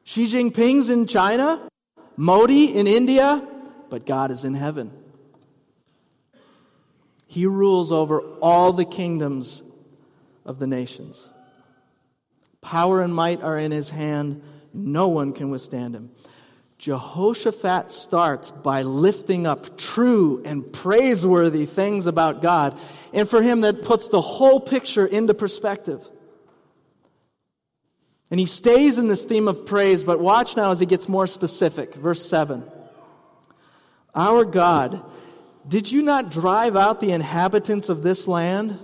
Xi 0.05 0.27
Jinping's 0.27 0.91
in 0.91 1.07
China, 1.07 1.69
Modi 2.17 2.75
in 2.75 2.87
India, 2.87 3.47
but 3.89 4.07
God 4.07 4.31
is 4.31 4.45
in 4.45 4.55
heaven. 4.55 4.91
He 7.27 7.47
rules 7.47 7.91
over 7.91 8.21
all 8.41 8.73
the 8.73 8.85
kingdoms 8.85 9.63
of 10.45 10.59
the 10.59 10.67
nations. 10.67 11.29
Power 12.61 13.01
and 13.01 13.15
might 13.15 13.43
are 13.43 13.59
in 13.59 13.71
his 13.71 13.91
hand. 13.91 14.43
No 14.75 15.09
one 15.09 15.33
can 15.33 15.51
withstand 15.51 15.95
him. 15.95 16.11
Jehoshaphat 16.79 17.93
starts 17.93 18.51
by 18.51 18.83
lifting 18.83 19.47
up 19.47 19.79
true 19.79 20.43
and 20.45 20.73
praiseworthy 20.73 21.65
things 21.65 22.07
about 22.07 22.43
God. 22.43 22.79
And 23.13 23.29
for 23.29 23.41
him, 23.41 23.61
that 23.61 23.85
puts 23.85 24.09
the 24.09 24.21
whole 24.21 24.59
picture 24.59 25.07
into 25.07 25.33
perspective. 25.33 26.07
And 28.33 28.41
he 28.41 28.47
stays 28.47 28.97
in 28.97 29.09
this 29.09 29.27
theme 29.27 29.47
of 29.47 29.67
praise, 29.67 30.05
but 30.05 30.19
watch 30.19 30.57
now 30.57 30.71
as 30.71 30.81
he 30.81 30.87
gets 30.87 31.07
more 31.07 31.27
specific. 31.27 31.95
Verse 31.95 32.25
7. 32.25 32.65
Our 34.15 34.47
God, 34.47 35.05
did 35.69 35.93
you 35.93 36.01
not 36.01 36.31
drive 36.31 36.75
out 36.75 37.01
the 37.01 37.13
inhabitants 37.13 37.91
of 37.91 38.03
this 38.03 38.27
land 38.27 38.79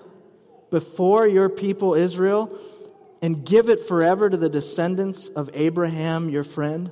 before 0.69 1.27
your 1.27 1.49
people 1.49 1.95
Israel 1.95 2.59
and 3.23 3.43
give 3.43 3.71
it 3.71 3.81
forever 3.81 4.29
to 4.29 4.37
the 4.37 4.51
descendants 4.51 5.29
of 5.29 5.49
Abraham, 5.55 6.29
your 6.29 6.45
friend? 6.45 6.91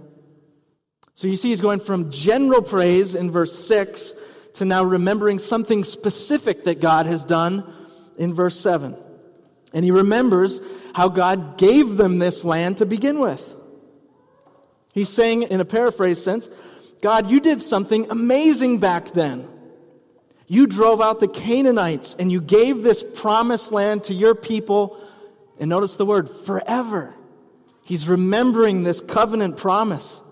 So 1.12 1.29
you 1.29 1.37
see, 1.37 1.51
he's 1.51 1.61
going 1.61 1.81
from 1.81 2.11
general 2.11 2.62
praise 2.62 3.14
in 3.14 3.31
verse 3.31 3.66
6 3.66 4.14
to 4.55 4.64
now 4.64 4.83
remembering 4.83 5.40
something 5.40 5.85
specific 5.85 6.64
that 6.64 6.81
God 6.81 7.05
has 7.05 7.23
done 7.27 7.71
in 8.16 8.33
verse 8.33 8.59
7. 8.59 8.97
And 9.76 9.84
he 9.84 9.90
remembers 9.90 10.62
how 10.94 11.10
God 11.10 11.58
gave 11.58 11.98
them 11.98 12.18
this 12.18 12.44
land 12.44 12.78
to 12.78 12.86
begin 12.86 13.18
with. 13.18 13.54
He's 14.94 15.10
saying, 15.10 15.42
in 15.42 15.60
a 15.60 15.66
paraphrase 15.66 16.22
sense, 16.22 16.48
God, 17.02 17.28
you 17.28 17.40
did 17.40 17.60
something 17.60 18.10
amazing 18.10 18.78
back 18.78 19.10
then. 19.10 19.46
You 20.46 20.66
drove 20.66 21.02
out 21.02 21.20
the 21.20 21.28
Canaanites 21.28 22.16
and 22.18 22.32
you 22.32 22.40
gave 22.40 22.82
this 22.82 23.04
promised 23.04 23.70
land 23.70 24.04
to 24.04 24.14
your 24.14 24.34
people. 24.34 24.98
And 25.60 25.68
notice 25.68 25.96
the 25.96 26.06
word 26.06 26.30
forever. 26.30 27.12
He's 27.84 28.08
remembering 28.08 28.82
this 28.82 29.02
covenant 29.02 29.58
promise. 29.58 30.22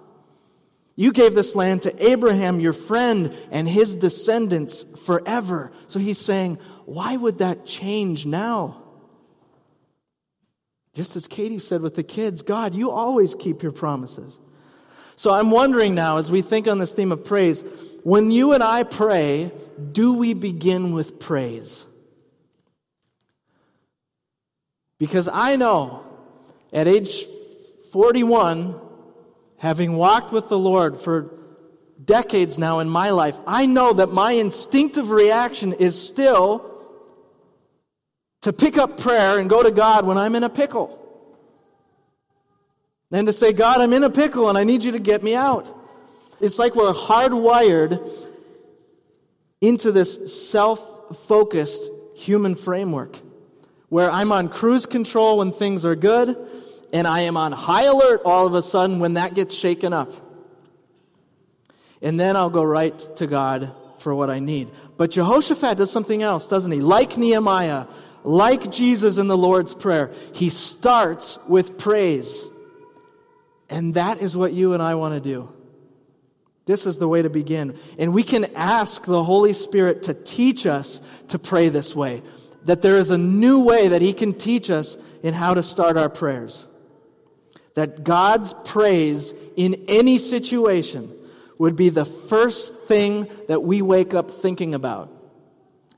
You 0.96 1.12
gave 1.12 1.35
this 1.35 1.54
land 1.54 1.83
to 1.83 2.11
Abraham, 2.11 2.61
your 2.61 2.72
friend, 2.72 3.37
and 3.50 3.68
his 3.68 3.94
descendants 3.94 4.87
forever. 5.04 5.70
So 5.87 5.98
he's 5.98 6.18
saying, 6.18 6.61
why 6.87 7.14
would 7.14 7.38
that 7.38 7.66
change 7.66 8.24
now? 8.24 8.84
Just 10.94 11.16
as 11.16 11.26
Katie 11.26 11.59
said 11.59 11.83
with 11.83 11.96
the 11.96 12.04
kids, 12.04 12.42
God, 12.42 12.74
you 12.74 12.90
always 12.90 13.35
keep 13.35 13.62
your 13.62 13.72
promises. 13.72 14.38
So 15.16 15.33
I'm 15.33 15.50
wondering 15.50 15.94
now, 15.94 16.18
as 16.18 16.30
we 16.30 16.40
think 16.40 16.66
on 16.68 16.78
this 16.78 16.94
theme 16.94 17.12
of 17.12 17.24
praise, 17.24 17.64
when 18.02 18.30
you 18.30 18.52
and 18.52 18.62
I 18.62 18.85
pray, 18.85 19.52
do 19.92 20.14
we 20.14 20.35
begin 20.35 20.92
with 20.92 21.18
praise? 21.18 21.85
Because 24.98 25.28
I 25.33 25.57
know 25.57 26.04
at 26.72 26.87
age 26.87 27.24
41, 27.92 28.80
having 29.59 29.96
walked 29.96 30.33
with 30.33 30.48
the 30.48 30.59
Lord 30.59 30.98
for 30.98 31.30
decades 32.04 32.59
now 32.59 32.80
in 32.80 32.88
my 32.88 33.11
life, 33.11 33.38
I 33.46 33.66
know 33.66 33.92
that 33.94 34.11
my 34.11 34.33
instinctive 34.33 35.11
reaction 35.11 35.72
is 35.72 36.00
still 36.00 36.74
to 38.44 38.52
pick 38.52 38.76
up 38.76 39.00
prayer 39.00 39.38
and 39.38 39.48
go 39.48 39.62
to 39.62 39.70
God 39.70 40.04
when 40.04 40.18
I'm 40.18 40.35
in 40.35 40.44
a 40.44 40.50
pickle. 40.50 41.00
And 43.11 43.26
to 43.26 43.33
say, 43.33 43.54
God, 43.54 43.80
I'm 43.80 43.94
in 43.94 44.04
a 44.04 44.11
pickle 44.11 44.50
and 44.50 44.59
I 44.59 44.64
need 44.64 44.85
you 44.85 44.92
to 44.92 44.98
get 44.98 45.22
me 45.22 45.35
out. 45.35 45.66
It's 46.42 46.59
like 46.59 46.74
we're 46.74 46.92
hardwired 46.92 48.07
into 49.62 49.92
this 49.92 50.50
self 50.50 51.16
focused 51.26 51.90
human 52.16 52.54
framework 52.54 53.16
where 53.88 54.11
I'm 54.11 54.30
on 54.30 54.50
cruise 54.50 54.85
control 54.85 55.38
when 55.38 55.50
things 55.50 55.87
are 55.87 55.96
good 55.96 56.37
and 56.92 57.07
I 57.07 57.20
am 57.20 57.38
on 57.38 57.52
high 57.52 57.85
alert 57.85 58.20
all 58.26 58.46
of 58.46 58.52
a 58.52 58.61
sudden 58.61 58.98
when 58.98 59.14
that 59.14 59.35
gets 59.35 59.54
shaken 59.54 59.94
up. 59.94 60.12
And 62.02 62.20
then 62.20 62.37
I'll 62.37 62.50
go 62.50 62.62
right 62.62 62.98
to 63.16 63.26
God 63.26 63.72
for 64.00 64.14
what 64.14 64.28
I 64.28 64.38
need. 64.38 64.68
But 64.98 65.12
Jehoshaphat 65.12 65.78
does 65.78 65.90
something 65.90 66.20
else, 66.22 66.46
doesn't 66.46 66.72
he? 66.72 66.80
Like 66.80 67.16
Nehemiah, 67.16 67.87
like 68.25 68.71
Jesus 68.71 69.19
in 69.19 69.29
the 69.29 69.37
Lord's 69.37 69.75
Prayer, 69.75 70.11
he 70.33 70.49
starts 70.49 71.39
with 71.47 71.79
praise. 71.79 72.49
And 73.69 73.95
that 73.95 74.21
is 74.21 74.37
what 74.37 74.53
you 74.53 74.73
and 74.73 74.83
I 74.83 74.95
want 74.95 75.15
to 75.15 75.21
do. 75.21 75.53
This 76.67 76.87
is 76.87 76.99
the 76.99 77.09
way 77.09 77.21
to 77.21 77.29
begin. 77.29 77.79
And 77.99 78.15
we 78.15 78.23
can 78.23 78.47
ask 78.57 79.05
the 79.05 79.23
Holy 79.23 79.53
Spirit 79.53 80.05
to 80.05 80.15
teach 80.15 80.67
us 80.67 81.03
to 81.29 81.39
pray 81.39 81.69
this 81.69 81.95
way. 81.95 82.23
That 82.65 82.81
there 82.81 82.97
is 82.97 83.11
a 83.11 83.19
new 83.19 83.63
way 83.63 83.89
that 83.89 84.01
He 84.01 84.15
can 84.15 84.33
teach 84.33 84.71
us 84.71 84.97
in 85.23 85.35
how 85.35 85.55
to 85.55 85.63
start 85.63 85.99
our 85.99 86.09
prayers. 86.09 86.67
That 87.75 88.05
God's 88.05 88.55
praise 88.65 89.35
in 89.57 89.85
any 89.89 90.17
situation 90.17 91.15
would 91.59 91.77
be 91.77 91.91
the 91.91 92.07
first 92.07 92.75
thing 92.75 93.29
that 93.49 93.63
we 93.63 93.83
wake 93.83 94.15
up 94.15 94.31
thinking 94.31 94.75
about. 94.75 95.11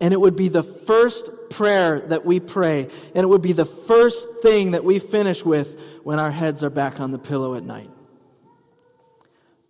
And 0.01 0.13
it 0.13 0.21
would 0.21 0.37
be 0.37 0.49
the 0.49 0.65
first 0.65 1.31
prayer 1.51 2.01
that 2.01 2.25
we 2.25 2.41
pray, 2.41 2.89
and 3.15 3.25
it 3.25 3.27
would 3.27 3.43
be 3.43 3.53
the 3.53 3.65
first 3.65 4.41
thing 4.43 4.73
that 4.73 4.85
we 4.85 4.99
finish 4.99 5.45
with 5.45 5.79
when 6.03 6.19
our 6.19 6.31
heads 6.31 6.63
are 6.63 6.71
back 6.71 7.01
on 7.01 7.11
the 7.11 7.19
pillow 7.19 7.55
at 7.55 7.65
night. 7.65 7.91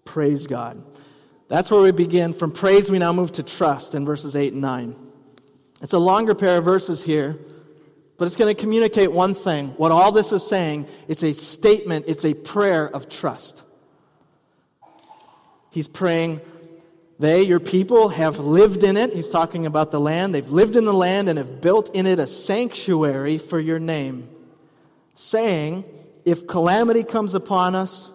Praise 0.05 0.47
God. 0.47 0.83
That's 1.49 1.71
where 1.71 1.81
we 1.81 1.93
begin. 1.93 2.33
From 2.33 2.51
praise, 2.51 2.91
we 2.91 2.99
now 2.99 3.13
move 3.13 3.33
to 3.33 3.43
trust 3.43 3.95
in 3.95 4.05
verses 4.05 4.35
8 4.35 4.53
and 4.53 4.63
9. 4.63 4.97
It's 5.83 5.93
a 5.93 5.99
longer 5.99 6.35
pair 6.35 6.59
of 6.59 6.65
verses 6.65 7.03
here, 7.03 7.39
but 8.17 8.27
it's 8.27 8.37
going 8.37 8.55
to 8.55 8.61
communicate 8.61 9.13
one 9.13 9.35
thing. 9.35 9.69
What 9.77 9.93
all 9.93 10.11
this 10.11 10.33
is 10.33 10.47
saying, 10.47 10.89
it's 11.07 11.23
a 11.23 11.35
statement, 11.35 12.07
it's 12.09 12.25
a 12.25 12.35
prayer 12.35 12.89
of 12.89 13.09
trust. 13.09 13.63
He's 15.71 15.87
praying, 15.87 16.41
they, 17.19 17.43
your 17.43 17.61
people, 17.61 18.11
have 18.11 18.39
lived 18.39 18.85
in 18.85 18.97
it. 18.97 19.15
He's 19.15 19.31
talking 19.31 19.65
about 19.65 19.91
the 19.91 20.01
land. 20.01 20.35
They've 20.35 20.51
lived 20.51 20.77
in 20.77 20.85
the 20.85 20.93
land 20.93 21.29
and 21.29 21.39
have 21.39 21.61
built 21.61 21.95
in 21.95 22.07
it 22.07 22.19
a 22.19 22.27
sanctuary 22.27 23.39
for 23.39 23.59
your 23.59 23.79
name, 23.79 24.29
saying, 25.15 25.85
If 26.25 26.47
calamity 26.47 27.05
comes 27.05 27.35
upon 27.35 27.75
us, 27.75 28.11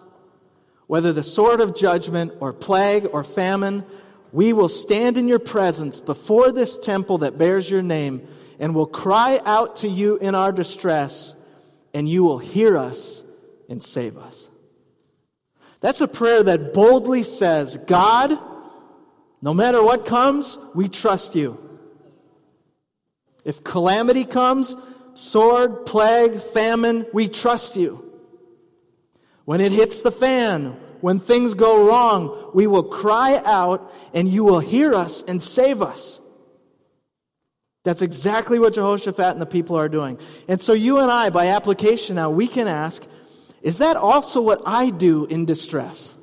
whether 0.86 1.12
the 1.12 1.24
sword 1.24 1.60
of 1.60 1.74
judgment 1.74 2.32
or 2.38 2.52
plague 2.52 3.08
or 3.12 3.24
famine, 3.24 3.84
we 4.30 4.52
will 4.52 4.68
stand 4.68 5.18
in 5.18 5.26
your 5.26 5.40
presence 5.40 6.00
before 6.00 6.52
this 6.52 6.78
temple 6.78 7.18
that 7.18 7.38
bears 7.38 7.68
your 7.68 7.82
name 7.82 8.26
and 8.60 8.74
will 8.74 8.86
cry 8.86 9.40
out 9.44 9.76
to 9.76 9.88
you 9.88 10.16
in 10.18 10.36
our 10.36 10.52
distress, 10.52 11.34
and 11.92 12.08
you 12.08 12.22
will 12.22 12.38
hear 12.38 12.78
us 12.78 13.24
and 13.68 13.82
save 13.82 14.16
us. 14.16 14.48
That's 15.80 16.00
a 16.00 16.06
prayer 16.06 16.44
that 16.44 16.72
boldly 16.72 17.24
says, 17.24 17.76
God, 17.76 18.38
no 19.42 19.52
matter 19.52 19.82
what 19.82 20.06
comes, 20.06 20.56
we 20.72 20.88
trust 20.88 21.34
you. 21.34 21.58
If 23.44 23.64
calamity 23.64 24.24
comes, 24.24 24.76
sword, 25.14 25.84
plague, 25.84 26.40
famine, 26.40 27.06
we 27.12 27.28
trust 27.28 27.76
you. 27.76 28.08
When 29.44 29.60
it 29.60 29.72
hits 29.72 30.02
the 30.02 30.12
fan, 30.12 30.76
when 31.00 31.18
things 31.18 31.54
go 31.54 31.88
wrong, 31.88 32.52
we 32.54 32.68
will 32.68 32.84
cry 32.84 33.42
out 33.44 33.92
and 34.14 34.28
you 34.28 34.44
will 34.44 34.60
hear 34.60 34.94
us 34.94 35.24
and 35.26 35.42
save 35.42 35.82
us. 35.82 36.20
That's 37.84 38.02
exactly 38.02 38.60
what 38.60 38.74
Jehoshaphat 38.74 39.32
and 39.32 39.40
the 39.40 39.46
people 39.46 39.76
are 39.76 39.88
doing. 39.88 40.20
And 40.46 40.60
so 40.60 40.72
you 40.72 40.98
and 40.98 41.10
I, 41.10 41.30
by 41.30 41.48
application 41.48 42.14
now, 42.14 42.30
we 42.30 42.46
can 42.46 42.68
ask, 42.68 43.04
is 43.60 43.78
that 43.78 43.96
also 43.96 44.40
what 44.40 44.62
I 44.64 44.90
do 44.90 45.24
in 45.26 45.44
distress? 45.46 46.14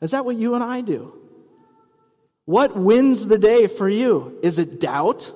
Is 0.00 0.12
that 0.12 0.24
what 0.24 0.36
you 0.36 0.54
and 0.54 0.64
I 0.64 0.80
do? 0.80 1.14
What 2.44 2.76
wins 2.76 3.26
the 3.26 3.38
day 3.38 3.66
for 3.66 3.88
you? 3.88 4.38
Is 4.42 4.58
it 4.58 4.80
doubt 4.80 5.32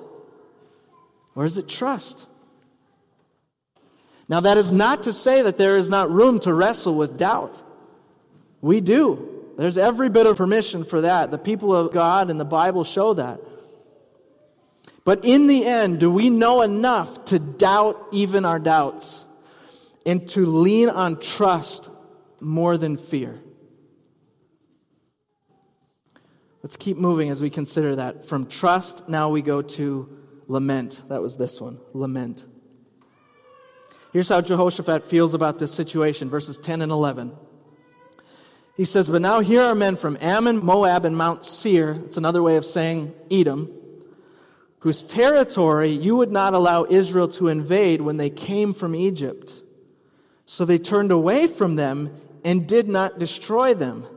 or 1.35 1.45
is 1.45 1.57
it 1.57 1.67
trust? 1.67 2.25
Now, 4.27 4.39
that 4.39 4.57
is 4.57 4.71
not 4.71 5.03
to 5.03 5.13
say 5.13 5.43
that 5.43 5.57
there 5.57 5.77
is 5.77 5.87
not 5.87 6.09
room 6.09 6.39
to 6.39 6.53
wrestle 6.53 6.95
with 6.95 7.17
doubt. 7.17 7.61
We 8.59 8.81
do. 8.81 9.53
There's 9.57 9.77
every 9.77 10.09
bit 10.09 10.25
of 10.25 10.37
permission 10.37 10.83
for 10.83 11.01
that. 11.01 11.29
The 11.29 11.37
people 11.37 11.75
of 11.75 11.93
God 11.93 12.29
and 12.31 12.39
the 12.39 12.45
Bible 12.45 12.83
show 12.83 13.13
that. 13.13 13.39
But 15.03 15.23
in 15.23 15.45
the 15.45 15.65
end, 15.65 15.99
do 15.99 16.09
we 16.09 16.31
know 16.31 16.63
enough 16.63 17.25
to 17.25 17.37
doubt 17.37 18.07
even 18.11 18.43
our 18.43 18.57
doubts 18.57 19.23
and 20.05 20.27
to 20.29 20.45
lean 20.47 20.89
on 20.89 21.19
trust 21.19 21.89
more 22.39 22.77
than 22.77 22.97
fear? 22.97 23.39
Let's 26.65 26.77
keep 26.77 26.97
moving 26.97 27.29
as 27.29 27.43
we 27.43 27.51
consider 27.51 27.95
that. 27.97 28.25
From 28.25 28.47
trust, 28.47 29.07
now 29.07 29.29
we 29.29 29.43
go 29.43 29.61
to 29.61 30.09
lament. 30.47 31.03
That 31.09 31.21
was 31.21 31.37
this 31.37 31.61
one 31.61 31.79
lament. 31.93 32.43
Here's 34.11 34.29
how 34.29 34.41
Jehoshaphat 34.41 35.05
feels 35.05 35.35
about 35.35 35.59
this 35.59 35.71
situation, 35.71 36.27
verses 36.27 36.57
10 36.57 36.81
and 36.81 36.91
11. 36.91 37.35
He 38.75 38.83
says, 38.83 39.07
But 39.07 39.21
now 39.21 39.41
here 39.41 39.61
are 39.61 39.75
men 39.75 39.95
from 39.95 40.17
Ammon, 40.19 40.65
Moab, 40.65 41.05
and 41.05 41.15
Mount 41.15 41.45
Seir. 41.45 42.01
It's 42.03 42.17
another 42.17 42.41
way 42.41 42.55
of 42.55 42.65
saying 42.65 43.13
Edom 43.29 43.71
whose 44.79 45.03
territory 45.03 45.91
you 45.91 46.15
would 46.15 46.31
not 46.31 46.55
allow 46.55 46.87
Israel 46.89 47.27
to 47.27 47.47
invade 47.47 48.01
when 48.01 48.17
they 48.17 48.31
came 48.31 48.73
from 48.73 48.95
Egypt. 48.95 49.53
So 50.47 50.65
they 50.65 50.79
turned 50.79 51.11
away 51.11 51.45
from 51.45 51.75
them 51.75 52.19
and 52.43 52.67
did 52.67 52.89
not 52.89 53.19
destroy 53.19 53.75
them. 53.75 54.07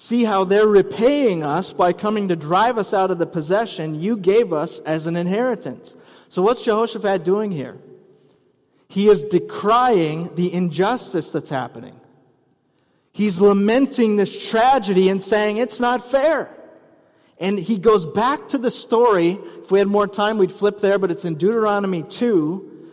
See 0.00 0.24
how 0.24 0.44
they're 0.44 0.66
repaying 0.66 1.42
us 1.42 1.74
by 1.74 1.92
coming 1.92 2.28
to 2.28 2.34
drive 2.34 2.78
us 2.78 2.94
out 2.94 3.10
of 3.10 3.18
the 3.18 3.26
possession 3.26 3.94
you 3.94 4.16
gave 4.16 4.50
us 4.50 4.78
as 4.78 5.06
an 5.06 5.14
inheritance. 5.14 5.94
So, 6.30 6.40
what's 6.40 6.62
Jehoshaphat 6.62 7.22
doing 7.22 7.50
here? 7.50 7.76
He 8.88 9.08
is 9.08 9.22
decrying 9.24 10.34
the 10.36 10.54
injustice 10.54 11.32
that's 11.32 11.50
happening. 11.50 12.00
He's 13.12 13.42
lamenting 13.42 14.16
this 14.16 14.48
tragedy 14.48 15.10
and 15.10 15.22
saying 15.22 15.58
it's 15.58 15.80
not 15.80 16.10
fair. 16.10 16.48
And 17.38 17.58
he 17.58 17.76
goes 17.76 18.06
back 18.06 18.48
to 18.48 18.56
the 18.58 18.70
story. 18.70 19.38
If 19.62 19.70
we 19.70 19.80
had 19.80 19.88
more 19.88 20.08
time, 20.08 20.38
we'd 20.38 20.50
flip 20.50 20.80
there, 20.80 20.98
but 20.98 21.10
it's 21.10 21.26
in 21.26 21.34
Deuteronomy 21.34 22.04
2, 22.04 22.88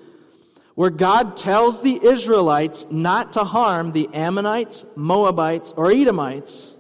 where 0.75 0.89
God 0.89 1.37
tells 1.37 1.81
the 1.81 2.05
Israelites 2.05 2.85
not 2.91 3.31
to 3.31 3.45
harm 3.45 3.93
the 3.93 4.09
Ammonites, 4.13 4.85
Moabites, 4.97 5.73
or 5.77 5.89
Edomites. 5.89 6.73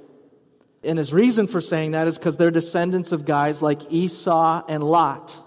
And 0.83 0.97
his 0.97 1.13
reason 1.13 1.47
for 1.47 1.61
saying 1.61 1.91
that 1.91 2.07
is 2.07 2.17
because 2.17 2.37
they're 2.37 2.51
descendants 2.51 3.11
of 3.11 3.25
guys 3.25 3.61
like 3.61 3.91
Esau 3.91 4.63
and 4.67 4.83
Lot, 4.83 5.37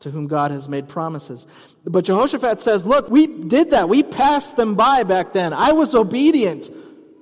to 0.00 0.10
whom 0.10 0.26
God 0.26 0.50
has 0.50 0.68
made 0.68 0.88
promises. 0.88 1.46
But 1.84 2.04
Jehoshaphat 2.04 2.60
says, 2.60 2.86
Look, 2.86 3.08
we 3.08 3.26
did 3.26 3.70
that. 3.70 3.88
We 3.88 4.02
passed 4.02 4.56
them 4.56 4.74
by 4.74 5.02
back 5.04 5.32
then. 5.32 5.52
I 5.52 5.72
was 5.72 5.94
obedient. 5.94 6.70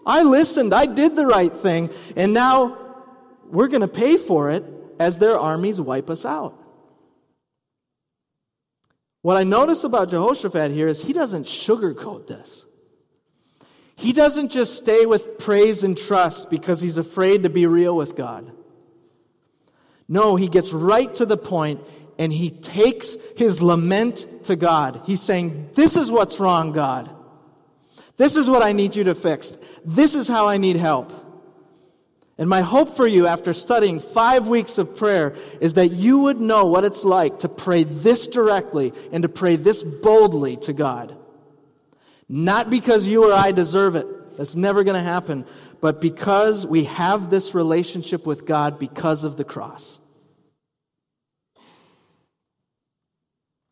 I 0.04 0.22
listened. 0.22 0.74
I 0.74 0.86
did 0.86 1.16
the 1.16 1.26
right 1.26 1.54
thing. 1.54 1.90
And 2.16 2.32
now 2.32 2.78
we're 3.46 3.68
going 3.68 3.82
to 3.82 3.88
pay 3.88 4.16
for 4.16 4.50
it 4.50 4.64
as 4.98 5.18
their 5.18 5.38
armies 5.38 5.80
wipe 5.80 6.10
us 6.10 6.24
out. 6.24 6.62
What 9.22 9.36
I 9.36 9.42
notice 9.42 9.82
about 9.82 10.10
Jehoshaphat 10.10 10.70
here 10.70 10.86
is 10.86 11.02
he 11.02 11.12
doesn't 11.12 11.46
sugarcoat 11.46 12.28
this. 12.28 12.64
He 13.96 14.12
doesn't 14.12 14.50
just 14.52 14.76
stay 14.76 15.06
with 15.06 15.38
praise 15.38 15.82
and 15.82 15.96
trust 15.96 16.50
because 16.50 16.80
he's 16.80 16.98
afraid 16.98 17.42
to 17.42 17.50
be 17.50 17.66
real 17.66 17.96
with 17.96 18.14
God. 18.14 18.52
No, 20.06 20.36
he 20.36 20.48
gets 20.48 20.72
right 20.72 21.12
to 21.16 21.26
the 21.26 21.38
point 21.38 21.80
and 22.18 22.32
he 22.32 22.50
takes 22.50 23.16
his 23.36 23.60
lament 23.60 24.44
to 24.44 24.54
God. 24.54 25.00
He's 25.06 25.22
saying, 25.22 25.70
This 25.74 25.96
is 25.96 26.10
what's 26.10 26.38
wrong, 26.38 26.72
God. 26.72 27.10
This 28.16 28.36
is 28.36 28.48
what 28.48 28.62
I 28.62 28.72
need 28.72 28.96
you 28.96 29.04
to 29.04 29.14
fix. 29.14 29.58
This 29.84 30.14
is 30.14 30.28
how 30.28 30.46
I 30.46 30.58
need 30.58 30.76
help. 30.76 31.12
And 32.38 32.50
my 32.50 32.60
hope 32.60 32.96
for 32.96 33.06
you 33.06 33.26
after 33.26 33.54
studying 33.54 33.98
five 33.98 34.46
weeks 34.46 34.76
of 34.76 34.94
prayer 34.94 35.34
is 35.60 35.74
that 35.74 35.88
you 35.88 36.18
would 36.18 36.40
know 36.40 36.66
what 36.66 36.84
it's 36.84 37.04
like 37.04 37.38
to 37.40 37.48
pray 37.48 37.84
this 37.84 38.26
directly 38.26 38.92
and 39.10 39.22
to 39.22 39.28
pray 39.28 39.56
this 39.56 39.82
boldly 39.82 40.58
to 40.58 40.74
God. 40.74 41.15
Not 42.28 42.70
because 42.70 43.06
you 43.06 43.30
or 43.30 43.32
I 43.32 43.52
deserve 43.52 43.94
it. 43.96 44.36
That's 44.36 44.56
never 44.56 44.84
going 44.84 44.96
to 44.96 45.02
happen. 45.02 45.46
But 45.80 46.00
because 46.00 46.66
we 46.66 46.84
have 46.84 47.30
this 47.30 47.54
relationship 47.54 48.26
with 48.26 48.46
God 48.46 48.78
because 48.78 49.24
of 49.24 49.36
the 49.36 49.44
cross. 49.44 49.98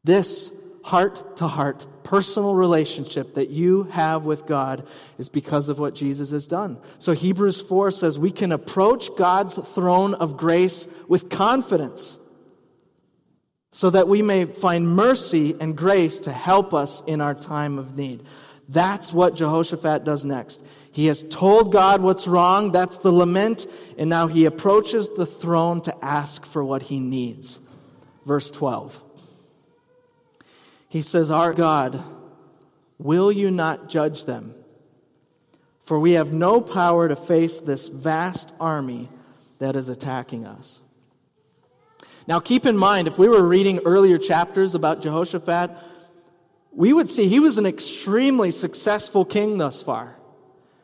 This 0.04 0.50
heart 0.84 1.38
to 1.38 1.48
heart 1.48 1.86
personal 2.04 2.54
relationship 2.54 3.34
that 3.34 3.48
you 3.48 3.84
have 3.84 4.26
with 4.26 4.46
God 4.46 4.86
is 5.18 5.30
because 5.30 5.70
of 5.70 5.78
what 5.78 5.94
Jesus 5.94 6.30
has 6.30 6.46
done. 6.46 6.78
So 6.98 7.12
Hebrews 7.12 7.62
4 7.62 7.90
says 7.90 8.18
we 8.18 8.30
can 8.30 8.52
approach 8.52 9.16
God's 9.16 9.54
throne 9.54 10.12
of 10.14 10.36
grace 10.36 10.86
with 11.08 11.30
confidence 11.30 12.18
so 13.72 13.90
that 13.90 14.06
we 14.06 14.22
may 14.22 14.44
find 14.44 14.86
mercy 14.86 15.56
and 15.58 15.76
grace 15.76 16.20
to 16.20 16.32
help 16.32 16.74
us 16.74 17.02
in 17.06 17.22
our 17.22 17.34
time 17.34 17.78
of 17.78 17.96
need. 17.96 18.22
That's 18.68 19.12
what 19.12 19.34
Jehoshaphat 19.34 20.04
does 20.04 20.24
next. 20.24 20.64
He 20.90 21.06
has 21.06 21.24
told 21.24 21.72
God 21.72 22.02
what's 22.02 22.28
wrong, 22.28 22.70
that's 22.70 22.98
the 22.98 23.12
lament, 23.12 23.66
and 23.98 24.08
now 24.08 24.28
he 24.28 24.44
approaches 24.44 25.10
the 25.10 25.26
throne 25.26 25.80
to 25.82 26.04
ask 26.04 26.46
for 26.46 26.64
what 26.64 26.82
he 26.82 27.00
needs. 27.00 27.58
Verse 28.24 28.50
12. 28.50 29.02
He 30.88 31.02
says, 31.02 31.30
Our 31.30 31.52
God, 31.52 32.02
will 32.98 33.32
you 33.32 33.50
not 33.50 33.88
judge 33.88 34.24
them? 34.24 34.54
For 35.82 35.98
we 35.98 36.12
have 36.12 36.32
no 36.32 36.60
power 36.60 37.08
to 37.08 37.16
face 37.16 37.60
this 37.60 37.88
vast 37.88 38.54
army 38.60 39.08
that 39.58 39.76
is 39.76 39.88
attacking 39.88 40.46
us. 40.46 40.80
Now, 42.26 42.40
keep 42.40 42.64
in 42.64 42.76
mind, 42.76 43.06
if 43.06 43.18
we 43.18 43.28
were 43.28 43.42
reading 43.42 43.80
earlier 43.84 44.16
chapters 44.16 44.74
about 44.74 45.02
Jehoshaphat, 45.02 45.70
we 46.76 46.92
would 46.92 47.08
see 47.08 47.28
he 47.28 47.40
was 47.40 47.58
an 47.58 47.66
extremely 47.66 48.50
successful 48.50 49.24
king 49.24 49.58
thus 49.58 49.82
far. 49.82 50.16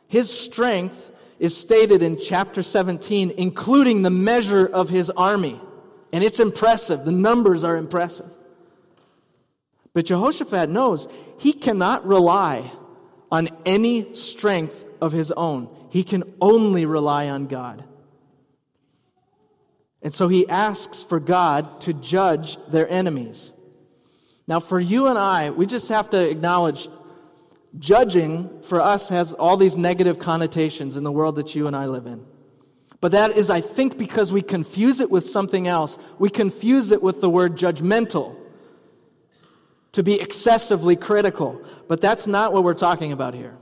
His 0.07 0.31
strength 0.31 1.11
is 1.39 1.57
stated 1.57 2.03
in 2.03 2.19
chapter 2.19 2.63
17, 2.63 3.33
including 3.37 4.03
the 4.03 4.11
measure 4.11 4.67
of 4.67 4.89
his 4.89 5.11
army. 5.11 5.61
And 6.13 6.23
it's 6.23 6.41
impressive. 6.41 7.05
The 7.05 7.13
numbers 7.13 7.65
are 7.65 7.77
impressive. 7.77 8.31
But 9.93 10.07
Jehoshaphat 10.07 10.69
knows 10.69 11.09
he 11.39 11.53
cannot 11.53 12.07
rely 12.07 12.71
on 13.31 13.49
any 13.65 14.15
strength 14.15 14.85
of 15.01 15.13
his 15.13 15.31
own. 15.33 15.69
He 15.91 16.05
can 16.05 16.25
only 16.41 16.87
rely 16.87 17.29
on 17.29 17.47
God. 17.47 17.85
And 20.03 20.15
so 20.15 20.29
he 20.29 20.49
asks 20.49 21.03
for 21.03 21.21
God 21.21 21.81
to 21.83 21.93
judge 21.93 22.59
their 22.69 22.89
enemies. 22.89 23.53
Now, 24.51 24.59
for 24.59 24.81
you 24.81 25.07
and 25.07 25.17
I, 25.17 25.51
we 25.51 25.65
just 25.65 25.91
have 25.91 26.11
to 26.11 26.29
acknowledge 26.29 26.89
judging 27.79 28.63
for 28.63 28.81
us 28.81 29.09
has 29.09 29.33
all 29.33 29.57
these 29.57 29.77
negative 29.77 30.19
connotations 30.19 30.97
in 30.97 31.05
the 31.05 31.13
world 31.13 31.37
that 31.37 31.55
you 31.55 31.69
and 31.69 31.77
I 31.77 31.87
live 31.87 32.07
in. 32.07 32.27
But 33.01 33.13
that 33.13 33.37
is, 33.37 33.49
I 33.49 33.61
think, 33.61 33.97
because 33.97 34.33
we 34.33 34.43
confuse 34.43 34.99
it 34.99 35.09
with 35.09 35.25
something 35.25 35.69
else. 35.69 35.99
We 36.19 36.31
confuse 36.31 36.91
it 36.91 37.01
with 37.01 37.21
the 37.21 37.31
word 37.31 37.57
judgmental 37.57 38.37
to 39.93 40.03
be 40.03 40.21
excessively 40.21 40.97
critical. 40.97 41.65
But 41.87 42.01
that's 42.01 42.27
not 42.27 42.53
what 42.53 42.65
we're 42.65 42.75
talking 42.75 43.13
about 43.13 43.35
here. 43.35 43.57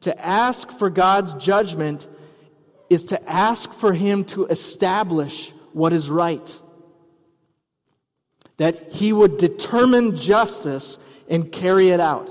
To 0.00 0.20
ask 0.20 0.68
for 0.72 0.90
God's 0.90 1.32
judgment 1.34 2.08
is 2.90 3.04
to 3.04 3.30
ask 3.30 3.72
for 3.72 3.92
Him 3.92 4.24
to 4.24 4.46
establish 4.46 5.52
what 5.72 5.92
is 5.92 6.10
right. 6.10 6.60
That 8.58 8.92
He 8.92 9.12
would 9.12 9.38
determine 9.38 10.16
justice 10.16 10.98
and 11.28 11.50
carry 11.50 11.88
it 11.88 12.00
out. 12.00 12.30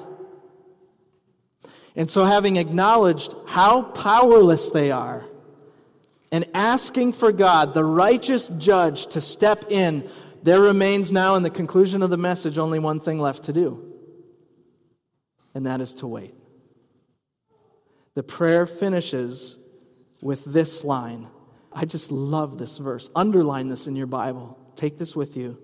And 1.96 2.10
so, 2.10 2.26
having 2.26 2.58
acknowledged 2.58 3.36
how 3.46 3.84
powerless 3.84 4.70
they 4.70 4.92
are, 4.92 5.26
and 6.32 6.46
asking 6.56 7.14
for 7.14 7.32
God, 7.32 7.76
the 7.76 7.84
righteous 7.84 8.48
judge, 8.58 9.08
to 9.08 9.22
step 9.22 9.66
in, 9.70 10.10
there 10.42 10.60
remains 10.60 11.12
now, 11.12 11.36
in 11.36 11.44
the 11.44 11.52
conclusion 11.52 12.02
of 12.02 12.10
the 12.10 12.18
message, 12.18 12.58
only 12.58 12.80
one 12.80 13.00
thing 13.00 13.20
left 13.20 13.44
to 13.44 13.54
do, 13.54 13.94
and 15.54 15.68
that 15.68 15.82
is 15.82 15.94
to 15.96 16.08
wait. 16.08 16.34
The 18.16 18.24
prayer 18.24 18.66
finishes 18.66 19.58
with 20.22 20.44
this 20.46 20.84
line. 20.84 21.28
I 21.72 21.86
just 21.86 22.12
love 22.12 22.58
this 22.58 22.78
verse. 22.78 23.10
Underline 23.16 23.70
this 23.70 23.88
in 23.88 23.96
your 23.96 24.08
Bible. 24.08 24.58
Take 24.76 24.98
this 24.98 25.16
with 25.16 25.38
you. 25.38 25.58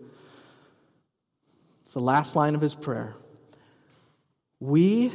It's 1.90 1.96
the 1.96 2.02
last 2.02 2.36
line 2.36 2.54
of 2.54 2.62
his 2.62 2.76
prayer. 2.76 3.16
We 4.60 5.12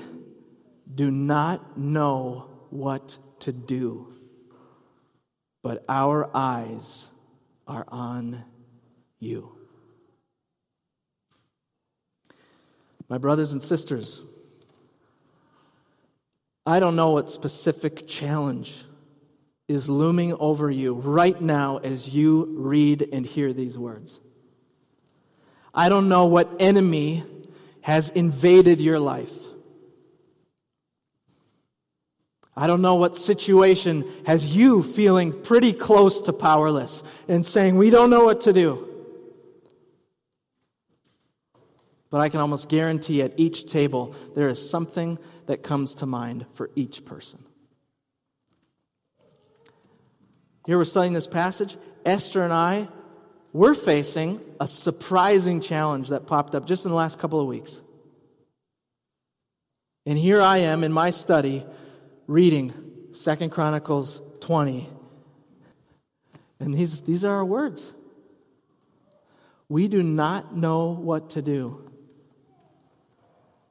do 0.92 1.08
not 1.08 1.78
know 1.78 2.50
what 2.70 3.16
to 3.42 3.52
do, 3.52 4.12
but 5.62 5.84
our 5.88 6.28
eyes 6.34 7.06
are 7.68 7.84
on 7.86 8.42
you. 9.20 9.56
My 13.08 13.18
brothers 13.18 13.52
and 13.52 13.62
sisters, 13.62 14.20
I 16.66 16.80
don't 16.80 16.96
know 16.96 17.10
what 17.10 17.30
specific 17.30 18.08
challenge 18.08 18.82
is 19.68 19.88
looming 19.88 20.34
over 20.40 20.68
you 20.72 20.94
right 20.94 21.40
now 21.40 21.76
as 21.76 22.12
you 22.12 22.46
read 22.58 23.10
and 23.12 23.24
hear 23.24 23.52
these 23.52 23.78
words. 23.78 24.20
I 25.74 25.88
don't 25.88 26.08
know 26.08 26.26
what 26.26 26.48
enemy 26.60 27.24
has 27.80 28.08
invaded 28.10 28.80
your 28.80 29.00
life. 29.00 29.32
I 32.56 32.68
don't 32.68 32.82
know 32.82 32.94
what 32.94 33.16
situation 33.16 34.08
has 34.26 34.54
you 34.54 34.84
feeling 34.84 35.42
pretty 35.42 35.72
close 35.72 36.20
to 36.22 36.32
powerless 36.32 37.02
and 37.26 37.44
saying, 37.44 37.76
We 37.76 37.90
don't 37.90 38.10
know 38.10 38.24
what 38.24 38.42
to 38.42 38.52
do. 38.52 38.88
But 42.10 42.20
I 42.20 42.28
can 42.28 42.38
almost 42.38 42.68
guarantee 42.68 43.22
at 43.22 43.32
each 43.38 43.66
table 43.68 44.14
there 44.36 44.46
is 44.46 44.70
something 44.70 45.18
that 45.46 45.64
comes 45.64 45.96
to 45.96 46.06
mind 46.06 46.46
for 46.54 46.70
each 46.76 47.04
person. 47.04 47.44
Here 50.64 50.78
we're 50.78 50.84
studying 50.84 51.12
this 51.12 51.26
passage. 51.26 51.76
Esther 52.06 52.42
and 52.42 52.52
I, 52.52 52.88
we're 53.54 53.74
facing 53.74 54.40
a 54.60 54.66
surprising 54.66 55.60
challenge 55.60 56.08
that 56.08 56.26
popped 56.26 56.56
up 56.56 56.66
just 56.66 56.84
in 56.84 56.90
the 56.90 56.96
last 56.96 57.20
couple 57.20 57.40
of 57.40 57.46
weeks. 57.46 57.80
And 60.04 60.18
here 60.18 60.42
I 60.42 60.58
am 60.58 60.82
in 60.82 60.92
my 60.92 61.12
study 61.12 61.64
reading 62.26 62.74
Second 63.12 63.50
Chronicles 63.50 64.20
20. 64.40 64.90
And 66.58 66.74
these, 66.74 67.02
these 67.02 67.24
are 67.24 67.36
our 67.36 67.44
words. 67.44 67.92
We 69.68 69.86
do 69.86 70.02
not 70.02 70.56
know 70.56 70.90
what 70.90 71.30
to 71.30 71.42
do, 71.42 71.88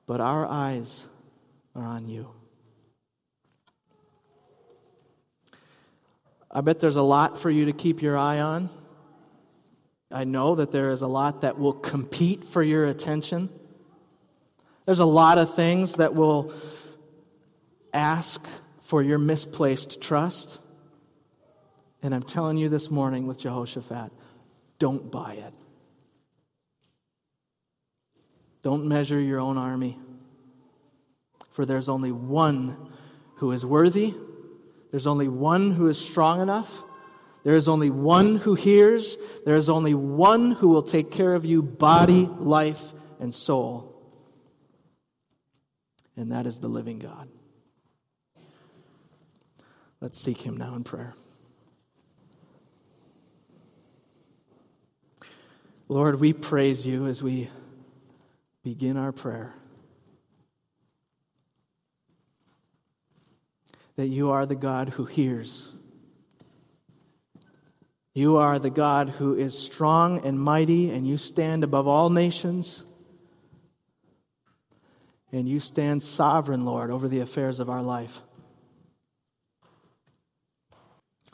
but 0.08 0.22
our 0.22 0.46
eyes 0.46 1.06
are 1.76 1.84
on 1.84 2.08
you. 2.08 2.30
I 6.50 6.62
bet 6.62 6.80
there's 6.80 6.96
a 6.96 7.02
lot 7.02 7.38
for 7.38 7.50
you 7.50 7.66
to 7.66 7.74
keep 7.74 8.02
your 8.02 8.18
eye 8.18 8.40
on. 8.40 8.70
I 10.14 10.26
know 10.26 10.56
that 10.56 10.72
there 10.72 10.92
is 10.92 11.02
a 11.02 11.08
lot 11.08 11.42
that 11.42 11.58
will 11.58 11.74
compete 11.74 12.46
for 12.46 12.62
your 12.62 12.86
attention. 12.86 13.50
There's 14.86 15.00
a 15.00 15.06
lot 15.06 15.40
of 15.40 15.56
things 15.56 15.94
that 15.96 16.14
will 16.14 16.54
ask 17.92 18.46
for 18.82 19.02
your 19.02 19.18
misplaced 19.18 20.02
trust. 20.02 20.62
And 22.04 22.14
I'm 22.14 22.22
telling 22.22 22.58
you 22.58 22.70
this 22.70 22.92
morning 22.92 23.26
with 23.26 23.40
Jehoshaphat 23.40 24.12
don't 24.78 25.10
buy 25.10 25.34
it. 25.34 25.54
Don't 28.62 28.86
measure 28.86 29.20
your 29.20 29.40
own 29.40 29.58
army. 29.58 29.98
For 31.52 31.66
there's 31.66 31.90
only 31.90 32.12
one 32.12 32.92
who 33.36 33.52
is 33.52 33.66
worthy, 33.66 34.14
there's 34.92 35.08
only 35.08 35.28
one 35.28 35.72
who 35.72 35.88
is 35.88 35.98
strong 35.98 36.42
enough. 36.42 36.84
There 37.44 37.56
is 37.56 37.68
only 37.68 37.90
one 37.90 38.38
who 38.38 38.56
hears. 38.56 39.18
There 39.46 39.56
is 39.56 39.70
only 39.70 39.94
one 39.94 40.52
who 40.52 40.70
will 40.70 40.84
take 40.84 41.12
care 41.12 41.36
of 41.36 41.46
you, 41.46 41.62
body, 41.62 42.30
life, 42.40 42.94
and 43.20 43.34
soul. 43.34 43.90
And 46.16 46.32
that 46.32 46.46
is 46.46 46.60
the 46.60 46.70
living 46.70 47.00
God. 47.00 47.28
Let's 50.00 50.20
seek 50.20 50.42
him 50.42 50.58
now 50.58 50.76
in 50.76 50.84
prayer. 50.84 51.14
Lord, 55.90 56.20
we 56.20 56.34
praise 56.34 56.88
you 56.88 57.08
as 57.08 57.22
we 57.22 57.50
begin 58.64 58.98
our 58.98 59.12
prayer. 59.12 59.54
That 63.96 64.08
you 64.08 64.32
are 64.32 64.46
the 64.46 64.56
God 64.56 64.90
who 64.90 65.06
hears. 65.06 65.68
You 68.14 68.38
are 68.38 68.60
the 68.60 68.70
God 68.70 69.10
who 69.10 69.34
is 69.36 69.58
strong 69.58 70.24
and 70.26 70.40
mighty, 70.40 70.92
and 70.92 71.08
you 71.08 71.18
stand 71.18 71.64
above 71.64 71.88
all 71.88 72.10
nations. 72.10 72.84
And 75.32 75.50
you 75.50 75.60
stand 75.60 76.04
sovereign, 76.04 76.64
Lord, 76.64 76.92
over 76.92 77.08
the 77.08 77.22
affairs 77.22 77.60
of 77.60 77.70
our 77.70 77.82
life. 77.82 78.22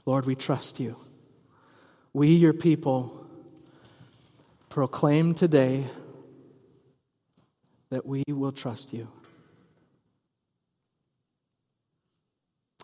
Lord, 0.06 0.26
we 0.26 0.36
trust 0.36 0.80
you. 0.80 0.96
We, 2.14 2.30
your 2.30 2.54
people, 2.54 3.28
proclaim 4.70 5.34
today 5.34 5.84
that 7.90 8.06
we 8.06 8.24
will 8.30 8.54
trust 8.54 8.94
you. 8.94 9.10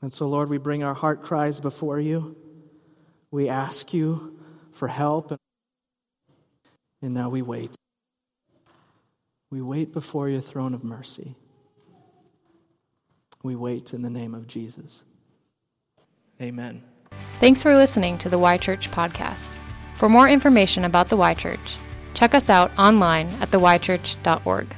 And 0.01 0.11
so, 0.11 0.27
Lord, 0.27 0.49
we 0.49 0.57
bring 0.57 0.83
our 0.83 0.93
heart 0.93 1.23
cries 1.23 1.61
before 1.61 1.99
you. 1.99 2.35
We 3.35 3.49
ask 3.49 3.93
you 3.93 4.39
for 4.71 4.87
help. 4.87 5.37
And 7.01 7.13
now 7.13 7.27
we 7.27 7.41
wait. 7.41 7.75
We 9.51 9.61
wait 9.61 9.91
before 9.91 10.29
your 10.29 10.39
throne 10.39 10.73
of 10.73 10.85
mercy. 10.85 11.35
We 13.43 13.57
wait 13.57 13.93
in 13.93 14.03
the 14.03 14.09
name 14.09 14.33
of 14.33 14.47
Jesus. 14.47 15.03
Amen. 16.41 16.81
Thanks 17.41 17.61
for 17.61 17.75
listening 17.75 18.17
to 18.19 18.29
the 18.29 18.39
Y 18.39 18.57
Church 18.57 18.89
podcast. 18.89 19.51
For 19.97 20.07
more 20.07 20.29
information 20.29 20.85
about 20.85 21.09
the 21.09 21.17
Y 21.17 21.33
Church, 21.33 21.75
check 22.13 22.33
us 22.33 22.49
out 22.49 22.71
online 22.79 23.27
at 23.41 23.51
theychurch.org. 23.51 24.73